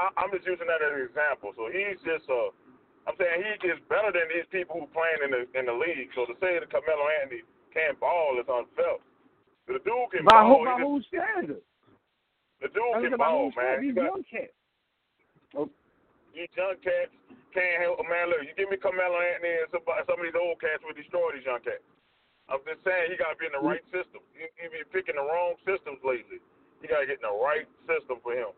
[0.00, 1.52] I, I'm just using that as an example.
[1.56, 2.48] So he's just uh,
[3.08, 6.08] I'm saying he is better than these people who playing in the in the league.
[6.16, 7.44] So to say that Carmelo Anthony
[7.76, 9.00] can't ball is unfair.
[9.68, 10.64] The dude can By, ball.
[10.64, 11.60] who, by He just- whose standard?
[12.60, 13.52] The dude I'm can talking about ball, man.
[13.54, 13.84] standard?
[13.84, 14.56] You These got- young cats.
[15.56, 15.68] Oh.
[16.36, 17.12] These young cats
[17.56, 17.96] can't help.
[18.04, 20.92] Man, look, you give me Carmelo Anthony and some, some of these old cats will
[20.96, 21.84] destroy these young cats.
[22.52, 23.72] I'm just saying he got to be in the mm.
[23.74, 24.20] right system.
[24.36, 26.38] He, he been picking the wrong systems lately.
[26.78, 28.52] He got to get in the right system for him.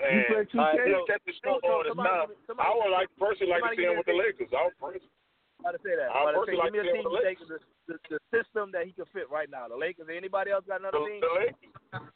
[0.00, 0.88] You And play two All right, K?
[0.88, 2.32] he'll catch the shoot so all the somebody time.
[2.48, 4.48] somebody I would like personally like to see him with the a- Lakers.
[4.56, 5.12] I would personally.
[5.60, 6.08] I'm about to say that.
[6.08, 7.38] I I'm about to say, personally give me a like to team see him think
[7.44, 7.58] the,
[7.92, 9.68] the, the system that he could fit right now.
[9.68, 10.08] The Lakers.
[10.08, 11.20] Anybody else got The, another team?
[11.20, 12.08] the Lakers.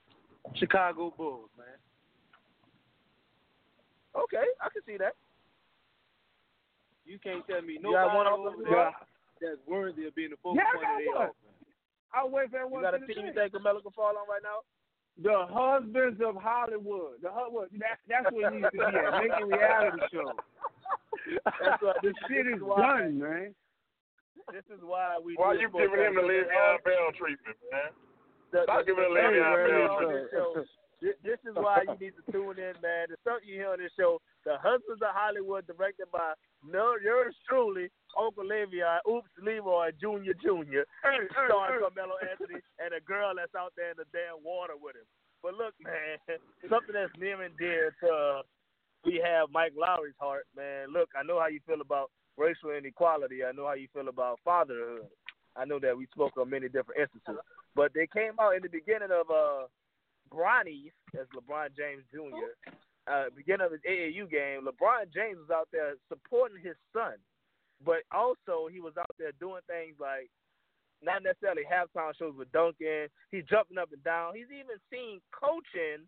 [0.55, 1.67] Chicago Bulls, man.
[4.17, 5.13] Okay, I can see that.
[7.05, 8.91] You can't tell me You nobody one over there Yeah.
[9.41, 11.29] that's worthy of being the focal Yeah, I point of got their one.
[11.29, 11.75] offense.
[12.15, 13.35] I'll wait for You got a team you finish.
[13.35, 14.65] think Carmelo can fall on right now?
[15.21, 17.21] The husbands of Hollywood.
[17.23, 20.37] The hu- what, that, that's what he needs to be at, making reality shows.
[21.61, 23.55] That's what, The shit is why, done, man.
[24.53, 25.35] This is why we.
[25.35, 26.47] Why do you giving him the podcast.
[26.47, 27.91] Le'Veon Bell treatment, man?
[28.53, 30.65] The- Stop the- giving the the thing Le'Veon on this show,
[31.23, 33.07] This is why you need to tune in, man.
[33.11, 36.33] The something you hear on this show, The Husbands of Hollywood, directed by
[36.65, 41.29] no, yours truly, Uncle Le'Veon, Oops Leroy Junior Junior, starring
[41.85, 45.05] Carmelo Anthony and a girl that's out there in the damn water with him.
[45.43, 46.17] But look, man,
[46.71, 48.43] something that's near and dear to uh,
[49.05, 50.93] we have Mike Lowry's heart, man.
[50.93, 53.45] Look, I know how you feel about racial inequality.
[53.45, 55.07] I know how you feel about fatherhood.
[55.59, 57.43] I know that we spoke on many different instances,
[57.75, 59.67] but they came out in the beginning of uh
[60.31, 62.51] Bronny's, as LeBron James Jr.
[63.07, 67.15] Uh, beginning of his AAU game, LeBron James was out there supporting his son,
[67.85, 70.29] but also he was out there doing things like
[71.03, 73.09] not necessarily halftime shows with Duncan.
[73.31, 74.35] He's jumping up and down.
[74.35, 76.03] He's even seen coaching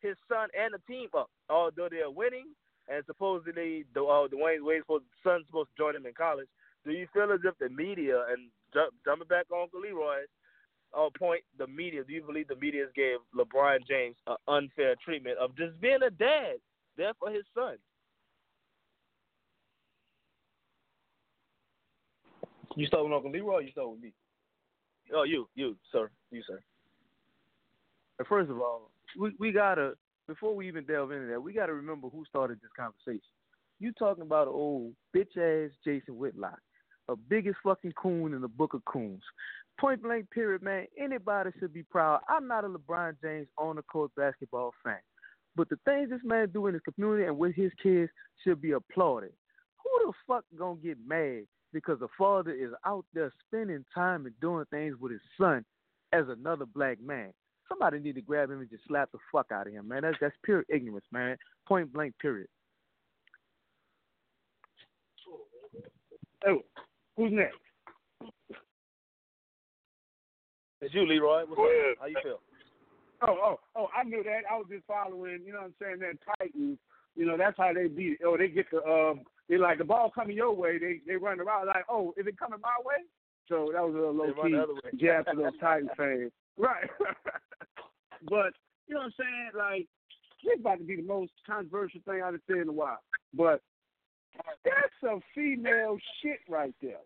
[0.00, 2.52] his son and the team up, although they're winning.
[2.90, 6.48] And supposedly, the uh, Dwyane Wade's supposed, son's supposed to join him in college.
[6.84, 10.22] Do you feel as if the media and jump, jumping back on Uncle Leroy,
[10.96, 12.02] uh, point the media?
[12.04, 16.10] Do you believe the media gave LeBron James an unfair treatment of just being a
[16.10, 16.56] dad
[16.96, 17.76] there for his son?
[22.76, 24.12] You start with Uncle Leroy, or you start with me.
[25.14, 26.58] Oh, you, you, sir, you, sir.
[28.18, 29.92] And first of all, we we gotta
[30.26, 33.28] before we even delve into that, we gotta remember who started this conversation.
[33.80, 36.60] You talking about an old bitch ass Jason Whitlock,
[37.08, 39.22] a biggest fucking coon in the book of coons.
[39.80, 40.86] Point blank, period, man.
[40.98, 42.20] Anybody should be proud.
[42.28, 44.98] I'm not a LeBron James on the court basketball fan,
[45.56, 48.10] but the things this man do in his community and with his kids
[48.44, 49.32] should be applauded.
[49.82, 54.38] Who the fuck gonna get mad because the father is out there spending time and
[54.40, 55.64] doing things with his son
[56.12, 57.32] as another black man.
[57.68, 60.02] Somebody need to grab him and just slap the fuck out of him, man.
[60.02, 61.36] That's that's pure ignorance, man.
[61.66, 62.48] Point blank, period.
[66.46, 66.58] Oh,
[67.22, 67.56] who's next?
[70.80, 71.44] It's you, Leroy.
[71.46, 71.70] What's Go up?
[71.70, 71.94] ahead.
[72.00, 72.40] How you feel?
[73.22, 73.86] Oh, oh, oh!
[73.96, 74.40] I knew that.
[74.50, 75.40] I was just following.
[75.46, 75.98] You know what I'm saying?
[76.00, 76.78] That Titans.
[77.14, 78.18] You know that's how they beat.
[78.18, 78.26] It.
[78.26, 79.20] Oh, they get the um.
[79.48, 80.78] They like the ball coming your way.
[80.78, 83.04] They they run around like, oh, is it coming my way?
[83.48, 84.90] So that was a low They run key the other way.
[84.98, 86.32] jab to those Titans fans.
[86.56, 86.88] Right.
[88.28, 88.52] but
[88.88, 89.50] you know what I'm saying?
[89.56, 89.86] Like
[90.42, 92.98] this about to be the most controversial thing I've seen in a while.
[93.34, 93.60] But
[94.64, 96.96] that's some female shit right there.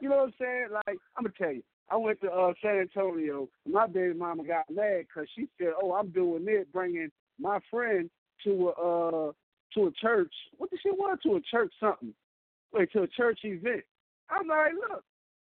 [0.00, 0.66] You know what I'm saying?
[0.72, 1.62] Like I'm gonna tell you.
[1.88, 3.48] I went to uh, San Antonio.
[3.68, 8.10] My baby mama got mad because she said, "Oh, I'm doing it, bringing my friend
[8.44, 9.32] to a uh,
[9.74, 10.32] to a church.
[10.58, 12.12] What did she want to a church something?
[12.72, 13.84] Wait, to a church event."
[14.28, 15.04] I'm like, "Look,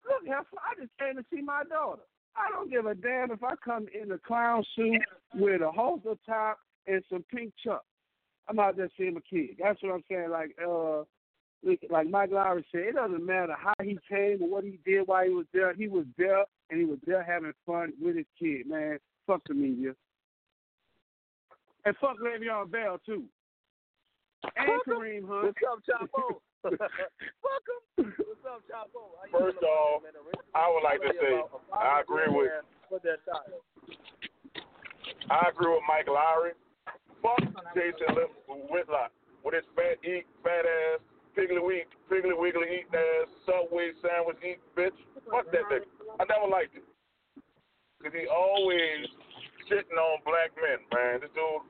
[0.05, 2.03] look, heifer, I just came to see my daughter.
[2.35, 5.01] I don't give a damn if I come in a clown suit
[5.33, 7.83] with a halter top and some pink chucks.
[8.47, 9.57] I'm out there seeing my kid.
[9.59, 10.29] That's what I'm saying.
[10.29, 11.03] Like, uh,
[11.63, 15.25] like Mike Lowry said, it doesn't matter how he came or what he did while
[15.25, 15.73] he was there.
[15.73, 18.99] He was there and he was there having fun with his kid, man.
[19.25, 19.93] Fuck the media.
[21.85, 23.23] And fuck Le'Veon Bell too.
[24.55, 25.55] And Kareem Hunt.
[25.55, 26.39] What's up, Chapo?
[26.63, 26.73] Fuck
[27.97, 28.13] him.
[28.17, 29.15] What's up, Chapo?
[29.31, 30.43] First feeling off, about it, man?
[30.55, 31.41] I would like to say
[31.73, 32.51] I agree with
[32.89, 33.19] Put that.
[35.29, 36.51] I agree with Mike Lowry.
[37.21, 37.39] Fuck
[37.75, 38.15] Jason
[38.69, 39.11] Whitlock
[39.43, 40.99] with his fat eat, fat ass,
[41.37, 44.97] piggly weak, piggly wiggly eating ass, Subway sandwich eating bitch.
[45.29, 45.85] Fuck that nigga.
[46.17, 46.83] I never liked it.
[48.01, 49.05] Cause he always
[49.69, 51.21] shitting on black men, man.
[51.21, 51.61] This dude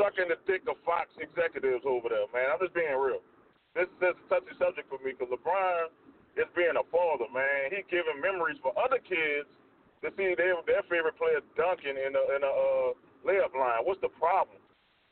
[0.00, 2.48] sucking the dick of Fox executives over there, man.
[2.48, 3.20] I'm just being real.
[3.76, 5.92] This is a touchy subject for me because LeBron
[6.40, 7.72] is being a father, man.
[7.72, 9.48] He giving memories for other kids
[10.00, 12.88] to see their their favorite player dunking in a in a uh,
[13.24, 13.84] layup line.
[13.84, 14.61] What's the problem?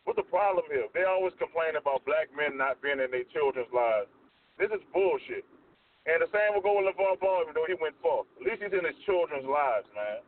[0.05, 0.89] What's the problem here?
[0.97, 4.09] They always complain about black men not being in their children's lives.
[4.57, 5.45] This is bullshit.
[6.09, 8.25] And the same will go with LeVar Ball, even though he went far.
[8.41, 10.25] At least he's in his children's lives, man.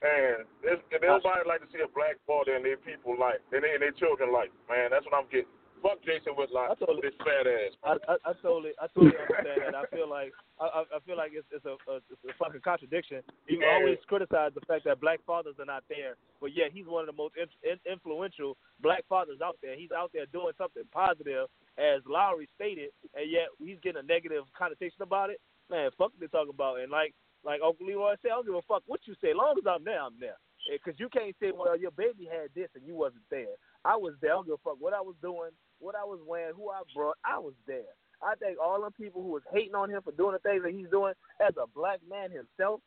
[0.00, 3.76] And and nobody like to see a black father in their people life, in their,
[3.76, 3.92] in their
[4.32, 4.88] life, man.
[4.88, 5.52] That's what I'm getting.
[5.82, 7.72] Fuck Jason Whitlock I told- with his fat ass.
[7.84, 9.74] I, I, I totally, I totally understand that.
[9.74, 13.22] I feel like, I, I feel like it's, it's a, a, it's a fucking contradiction.
[13.48, 13.80] You Yeah.
[13.80, 17.08] always criticize the fact that black fathers are not there, but yet he's one of
[17.08, 19.76] the most in, in, influential black fathers out there.
[19.76, 24.44] He's out there doing something positive, as Lowry stated, and yet he's getting a negative
[24.56, 25.40] connotation about it.
[25.70, 26.80] Man, fuck what they talking about.
[26.80, 27.14] And like,
[27.44, 29.30] like Uncle Leroy said, I don't give a fuck what you say.
[29.30, 30.36] As long as I'm there, I'm there.
[30.68, 33.56] Because you can't say, well, your baby had this and you wasn't there.
[33.82, 34.32] I was there.
[34.32, 35.48] I don't give a fuck what I was doing,
[35.80, 37.16] what I was wearing, who I brought.
[37.24, 37.96] I was there.
[38.22, 40.72] I think all the people who was hating on him for doing the things that
[40.72, 42.80] he's doing as a black man himself,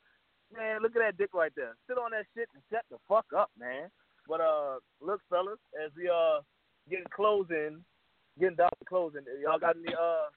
[0.54, 1.76] man, look at that dick right there.
[1.90, 3.90] Sit on that shit and shut the fuck up, man.
[4.28, 6.42] But uh, look, fellas, as we uh
[6.90, 7.84] getting closing,
[8.40, 10.30] getting down to closing, y'all got any uh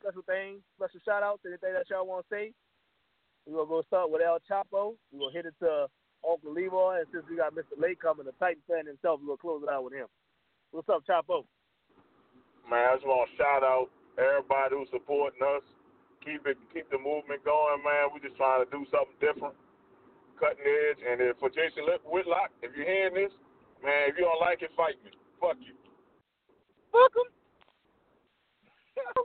[0.00, 2.52] special things, special shout outs, anything that y'all want to say?
[3.46, 4.96] We're gonna go start with El Chapo.
[5.12, 5.86] We're gonna hit it to
[6.28, 7.78] Uncle Leroy, and since we got Mr.
[7.78, 10.06] Lake coming, the Titan fan himself, we're gonna close it out with him.
[10.72, 11.44] What's up, Chapo?
[12.68, 13.88] Man, I just want to shout out
[14.20, 15.64] everybody who's supporting us.
[16.20, 18.12] Keep it, keep the movement going, man.
[18.12, 19.56] We're just trying to do something different,
[20.36, 21.00] cutting edge.
[21.00, 23.32] And if for Jason Whitlock, if you're hearing this,
[23.80, 25.16] man, if you don't like it, fight me.
[25.40, 25.72] Fuck you.
[26.92, 27.28] Fuck him.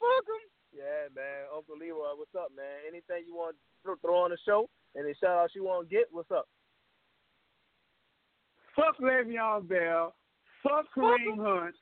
[0.00, 0.44] Fuck him.
[0.72, 1.52] Yeah, man.
[1.52, 2.88] Uncle Leroy, what's up, man?
[2.88, 4.72] Anything you want to throw on the show?
[4.96, 6.08] Any shout outs you want to get?
[6.10, 6.48] What's up?
[8.72, 10.14] Fuck Le'Veon Bell.
[10.64, 11.74] Fuck Kareem Hunt.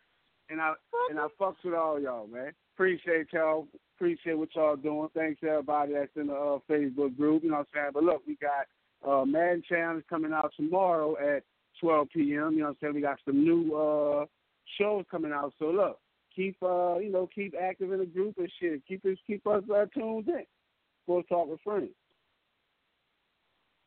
[0.51, 0.75] And I
[1.11, 2.53] and I fucks with all y'all, man.
[2.75, 3.67] Appreciate y'all.
[3.97, 5.09] Appreciate what y'all doing.
[5.15, 7.45] Thanks to everybody that's in the uh, Facebook group.
[7.45, 7.91] You know what I'm saying?
[7.95, 8.67] But look, we got
[9.09, 11.45] uh, Madden Challenge coming out tomorrow at
[11.81, 12.27] 12 p.m.
[12.27, 12.95] You know what I'm saying?
[12.95, 14.27] We got some new uh,
[14.79, 15.53] shows coming out.
[15.59, 15.99] So look,
[16.35, 18.83] keep uh, you know keep active in the group and shit.
[18.87, 20.45] Keep us keep us uh, tuned in.
[21.07, 21.91] Go talk with friends.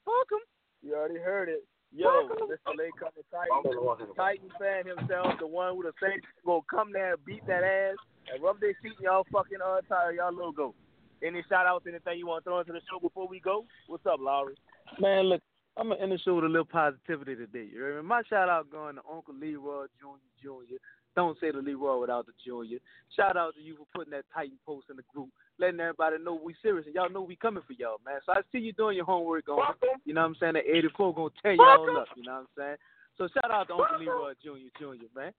[0.06, 0.39] Fuck him.
[0.82, 1.64] You already heard it.
[1.96, 2.76] Yo, Mr.
[2.76, 7.46] Lake coming Titan, Titan fan himself, the one with the same gonna come there beat
[7.48, 7.96] that ass
[8.32, 10.76] and rub their feet in y'all fucking uh tire, y'all logo.
[11.24, 13.64] Any shout outs, anything you want to throw into the show before we go?
[13.88, 14.56] What's up, Lowry?
[15.00, 15.41] Man, look,
[15.78, 17.70] I'm gonna end the show with a little positivity today.
[17.72, 18.08] You hear me?
[18.08, 20.80] My shout out going to Uncle Leroy Junior Junior.
[21.16, 22.80] Don't say the Leroy without the Junior.
[23.16, 26.36] Shout out to you for putting that Titan post in the group, letting everybody know
[26.36, 28.20] we serious and y'all know we coming for y'all, man.
[28.26, 29.57] So I see you doing your homework on.
[29.66, 30.01] Fuck 'em.
[30.03, 30.53] You know what I'm saying?
[30.53, 31.95] That 84 gonna tear Fuck y'all 'em.
[31.95, 32.07] up.
[32.18, 32.78] You know what I'm saying?
[33.18, 35.32] So shout out to Uncle Leroy Junior Junior, man.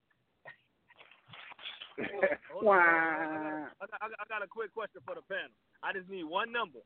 [1.97, 3.69] Hold on, hold on, hold on.
[3.81, 5.53] I got, I, got, I got a quick question for the panel.
[5.81, 6.79] I just need one number.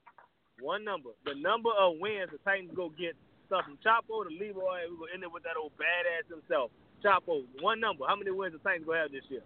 [0.60, 1.12] One number.
[1.26, 3.16] The number of wins the Titans go get
[3.48, 4.88] stuff from Chapo to Leroy.
[4.92, 6.72] We're gonna end it with that old badass himself.
[7.04, 8.06] Chapo, one number.
[8.08, 9.42] How many wins the Titans gonna have this year?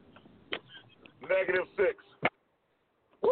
[1.28, 1.96] Negative six.
[3.22, 3.30] Woo!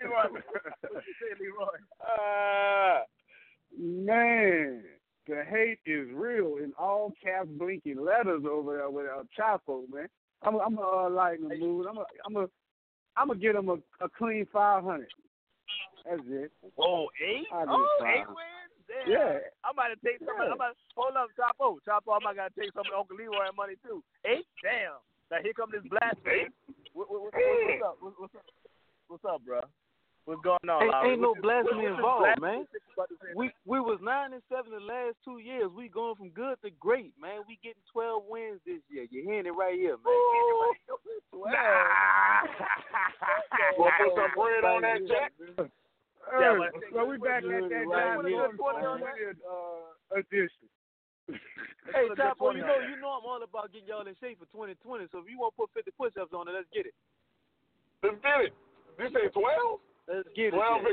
[0.00, 0.30] Leroy.
[0.30, 1.78] what you say, Leroy?
[2.00, 3.02] Uh,
[3.78, 4.82] man,
[5.26, 10.08] the hate is real in all caps, blinking letters over there with uh, Chapo, man.
[10.42, 11.86] I'm, I'm gonna uh, lighten the mood.
[11.86, 12.46] I'm gonna, I'm gonna,
[13.16, 13.74] I'm gonna get him a,
[14.04, 15.06] a clean 500.
[16.08, 16.52] That's it.
[16.78, 17.46] Oh, eight?
[17.52, 18.08] I do Oh, five.
[18.14, 18.57] eight wins?
[18.88, 19.04] Damn.
[19.04, 19.44] Yeah.
[19.62, 20.32] I'm about to take some.
[20.40, 20.48] Yeah.
[20.48, 21.76] I'm about hold up, Chapo.
[21.84, 24.00] Chapo, I'm about to take some of Uncle Leroy money too.
[24.24, 24.48] Eight?
[24.64, 24.96] Damn.
[25.28, 26.48] Now here come this blasphemy.
[26.96, 27.96] What, what, what, what's up?
[28.00, 28.48] What, what's up?
[29.08, 29.60] What's up, bro?
[30.28, 30.82] What's going on?
[30.84, 31.12] Ain't, Lowry?
[31.12, 32.68] ain't no What's blasphemy involved, blasphemy man.
[32.68, 33.32] shit you about to say?
[33.32, 35.72] We we was nine and seven the last two years.
[35.72, 37.44] We going from good to great, man.
[37.48, 39.08] We getting twelve wins this year.
[39.08, 40.12] You're hearing it right here, man.
[43.80, 45.32] Wanna put some bread on that, Jack?
[46.28, 48.52] Yeah, Hey, so we back at that Right John here.
[48.56, 50.66] Gordon 420 uh, edition.
[51.88, 52.88] Hey, put a Chapo, 20 you on know that.
[52.92, 55.08] you know I'm all about getting y'all in shape for 2020.
[55.08, 56.92] So if you want to put 50 push-ups on it, let's get it.
[58.04, 58.52] Let's get it.
[59.00, 59.80] You say twelve?
[60.04, 60.58] Let's get it.
[60.58, 60.84] Twelve.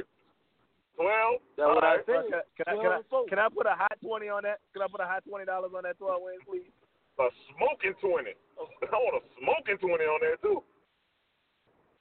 [0.96, 1.36] Twelve.
[1.60, 2.08] That's what I Alright.
[2.08, 2.32] said.
[2.32, 4.64] Can, can, I, can, I, can I put a hot twenty on that?
[4.72, 6.72] Can I put a hot twenty dollars on that twelve wins, please?
[7.20, 8.36] A smoking twenty.
[8.92, 10.64] I want a smoking twenty on there too.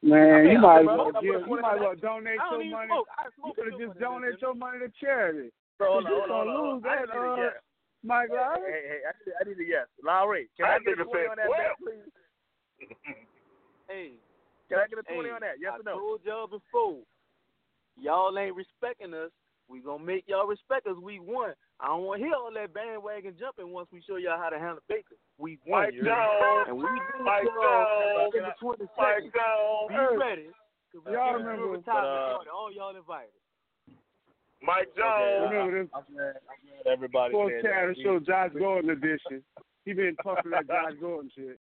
[0.04, 1.08] Man, you might as bro.
[1.08, 2.92] well I'm give, you might as it well donate I your money.
[2.92, 3.08] smoke.
[3.16, 5.48] I You could have just much, donate your money to charity.
[5.80, 6.74] So, hold on, you hold on, gonna hold on.
[6.76, 7.56] lose I that, need a uh, yes.
[8.04, 8.68] Mike Hey, Lowry.
[8.68, 9.86] hey, hey, I need, I need a yes.
[10.04, 11.80] Lowry, can I That get a nigga twenty on that bet, 12.
[11.80, 12.08] please?
[13.88, 14.16] Hey,
[14.68, 15.56] Can I get a twenty hey, on that?
[15.60, 15.96] Yes I or no?
[15.96, 17.00] told y'all before.
[17.96, 19.32] Y'all ain't respecting us.
[19.68, 20.96] We gonna make y'all respect us.
[21.00, 21.56] We won.
[21.80, 24.58] I don't want to hear all that bandwagon jumping once we show y'all how to
[24.58, 25.16] handle Baker.
[25.38, 25.82] We won.
[25.90, 26.16] Mike you hear me?
[26.16, 26.66] Jones.
[26.68, 28.34] And we do Mike y'all Jones.
[28.38, 29.24] in the 20 Mike.
[29.34, 29.88] Jones.
[29.88, 30.46] Be Hey, ready.
[30.92, 32.50] 'cause we y'all remember- to a retirement But, uh, party.
[32.50, 33.34] All y'all invited.
[34.62, 35.50] Mike Okay, Jones.
[35.50, 37.94] Remember this I'm glad, I'm glad everybody Sports Chatter.
[37.96, 39.44] Show Josh Gordon edition.
[39.84, 41.58] He been puffing that Josh Gordon shit.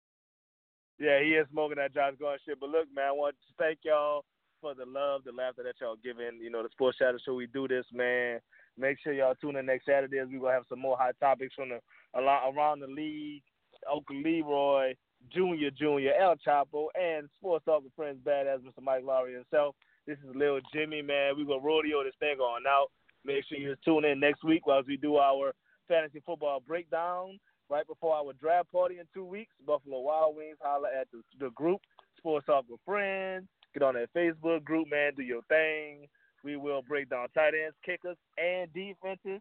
[0.98, 2.60] Yeah, he is smoking that Josh Gordon shit.
[2.60, 4.24] But look, man, I want to thank y'all
[4.60, 6.38] for the love, the laughter that y'all giving.
[6.38, 8.40] You know, the Sports Chatter Show, we do this, man.
[8.78, 11.54] Make sure y'all tune in next Saturday as we will have some more hot topics
[11.54, 11.80] from the
[12.14, 13.42] around the league.
[13.90, 14.94] Uncle Leroy,
[15.32, 18.82] Junior, Junior, El Chapo, and Sports Talk with Friends Badass, Mr.
[18.82, 19.74] Mike Lowry himself.
[20.06, 21.36] This is Lil Jimmy, man.
[21.36, 22.90] We gonna rodeo this thing on out.
[23.24, 25.52] Make sure you tune in next week while we do our
[25.88, 27.38] fantasy football breakdown
[27.70, 29.52] right before our draft party in two weeks.
[29.66, 31.80] Buffalo Wild Wings, holla at the, the group,
[32.18, 33.46] Sports Talk with Friends.
[33.74, 35.12] Get on that Facebook group, man.
[35.16, 36.06] Do your thing.
[36.44, 39.40] We will break down tight ends, kickers, and defenses.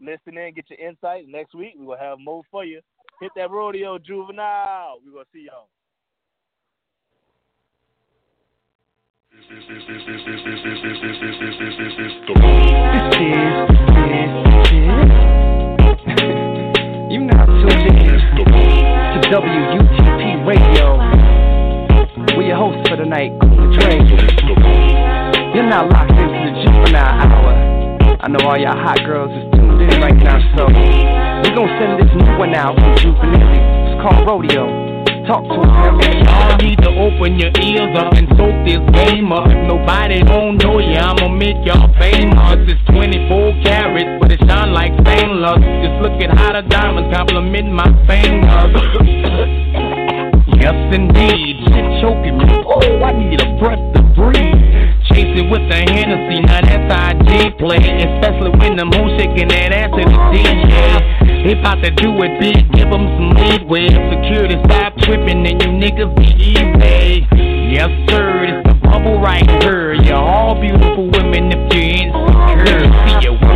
[0.00, 1.26] Listen in, get your insight.
[1.26, 2.80] Next week, we will have more for you.
[3.20, 4.98] Hit that rodeo, juvenile.
[5.04, 5.68] We're going to see y'all.
[9.32, 10.06] This is, this is.
[17.10, 18.20] You now tuned in
[19.12, 20.86] to WUTP Radio.
[22.36, 23.98] We your hosts for the night, Cool Dre.
[25.54, 26.15] You're now locked
[26.76, 27.52] juvenile hour.
[28.20, 31.96] I know all y'all hot girls is tuned in right now, so we gonna send
[32.00, 33.88] this new one out from Juvenile.
[33.88, 34.84] It's called Rodeo.
[35.26, 39.48] Talk to him, Y'all need to open your ears up and soak this game up.
[39.48, 42.62] Nobody don't know ya, I'ma make y'all famous.
[42.70, 45.58] It's 24 carats, but it shine like stainless.
[45.82, 48.70] Just look at how the diamonds compliment my fingers.
[50.62, 51.58] yes, indeed.
[51.74, 52.46] Shit choking me.
[52.62, 54.75] Oh, I need a breath to breathe.
[55.18, 57.78] It with the Hennessy, now that's how I play.
[57.78, 61.44] Especially when them hoes shaking that ass in the DJ.
[61.44, 63.88] They bout to do it big, give them some leeway.
[64.12, 67.26] Security stop tripping, and you niggas be easy.
[67.72, 69.94] Yes, sir, it's the bubble right here.
[69.94, 72.84] You're all beautiful women if you're insecure.
[73.08, 73.55] See you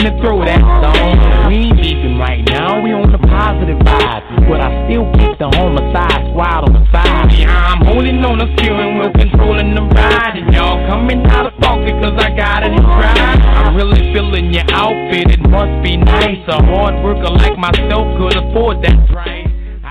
[0.00, 1.48] in the throw that song.
[1.48, 4.24] We ain't beefing right now, we on the positive vibe.
[4.48, 7.36] But I still keep the homicide squad on the side.
[7.36, 10.40] Yeah, I'm holding on the steering wheel, controlling the ride.
[10.40, 13.40] And y'all coming out of pocket cause I got it pride.
[13.44, 16.40] I'm really feeling your outfit, it must be nice.
[16.48, 18.99] A hard worker like myself could afford that.